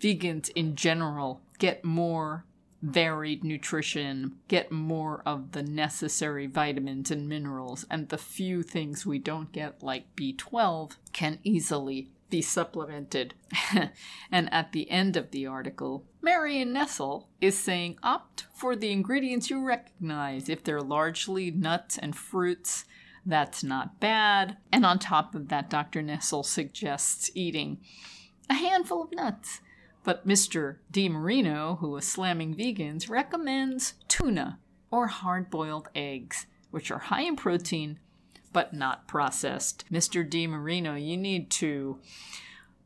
[0.00, 2.44] Vegans in general get more
[2.82, 9.18] varied nutrition, get more of the necessary vitamins and minerals, and the few things we
[9.18, 13.34] don't get, like B12, can easily be supplemented.
[14.30, 19.50] and at the end of the article, Marion Nestle is saying opt for the ingredients
[19.50, 20.48] you recognize.
[20.48, 22.84] If they're largely nuts and fruits,
[23.24, 24.56] that's not bad.
[24.72, 26.02] And on top of that, Dr.
[26.02, 27.78] Nestle suggests eating
[28.48, 29.60] a handful of nuts.
[30.04, 30.76] But Mr.
[30.92, 34.60] DiMarino, who is slamming vegans, recommends tuna
[34.90, 37.98] or hard boiled eggs, which are high in protein
[38.56, 39.84] but not processed.
[39.92, 40.26] Mr.
[40.26, 41.98] DiMarino, you need to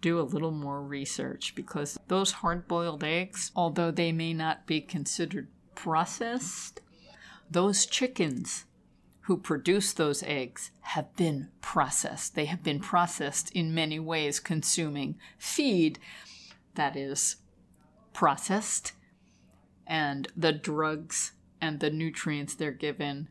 [0.01, 4.81] do a little more research because those hard boiled eggs, although they may not be
[4.81, 5.47] considered
[5.77, 6.81] processed,
[7.49, 8.65] those chickens
[9.21, 12.35] who produce those eggs have been processed.
[12.35, 16.01] They have been processed in many ways, consuming feed
[16.75, 17.37] that is
[18.13, 18.95] processed,
[19.87, 23.29] and the drugs and the nutrients they're given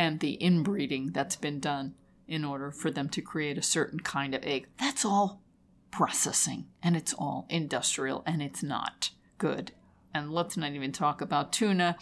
[0.00, 1.94] and the inbreeding that's been done
[2.26, 4.66] in order for them to create a certain kind of egg.
[4.78, 5.42] That's all
[5.90, 9.72] processing and it's all industrial and it's not good.
[10.14, 11.98] And let's not even talk about tuna.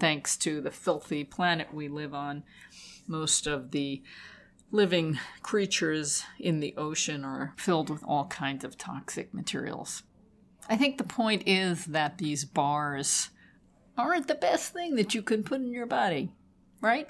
[0.00, 2.44] Thanks to the filthy planet we live on,
[3.06, 4.02] most of the
[4.70, 10.02] living creatures in the ocean are filled with all kinds of toxic materials.
[10.66, 13.28] I think the point is that these bars
[13.98, 16.32] aren't the best thing that you can put in your body,
[16.80, 17.06] right?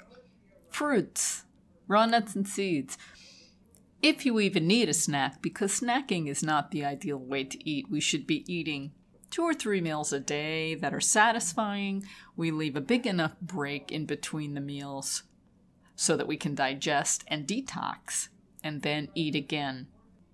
[0.75, 1.45] Fruits,
[1.87, 2.97] raw nuts, and seeds.
[4.01, 7.89] If you even need a snack, because snacking is not the ideal way to eat,
[7.89, 8.91] we should be eating
[9.31, 12.05] two or three meals a day that are satisfying.
[12.35, 15.23] We leave a big enough break in between the meals
[15.95, 18.27] so that we can digest and detox
[18.61, 19.87] and then eat again.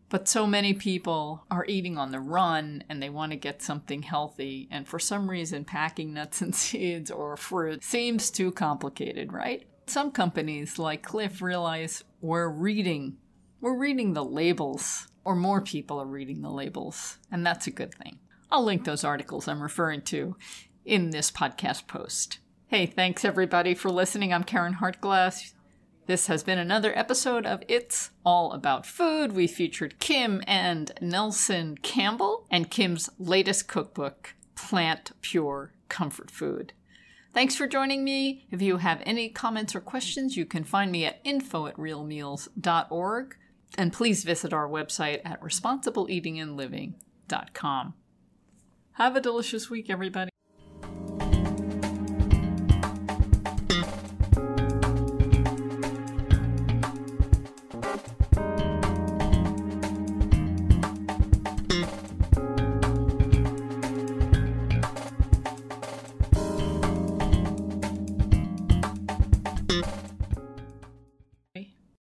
[0.09, 4.01] But so many people are eating on the run and they want to get something
[4.01, 9.67] healthy, and for some reason, packing nuts and seeds or fruit seems too complicated, right?
[9.91, 13.17] Some companies like Clif, realize we're reading,
[13.59, 17.93] we're reading the labels, or more people are reading the labels, and that's a good
[17.93, 18.17] thing.
[18.49, 20.37] I'll link those articles I'm referring to
[20.85, 22.39] in this podcast post.
[22.67, 24.33] Hey, thanks everybody for listening.
[24.33, 25.51] I'm Caryn Hartglass.
[26.05, 29.33] This has been another episode of It's All About Food.
[29.33, 36.71] We featured Kim and Nelson Campbell and Kim's latest cookbook, Plant Pure Comfort Food.
[37.34, 38.45] Thanks for joining me.
[38.51, 43.38] If you have any comments or questions, you can find me at info at realmeals.org.
[43.77, 47.93] And please visit our website at responsibleeatingandliving.com.
[48.93, 50.32] Have a delicious week, everybody.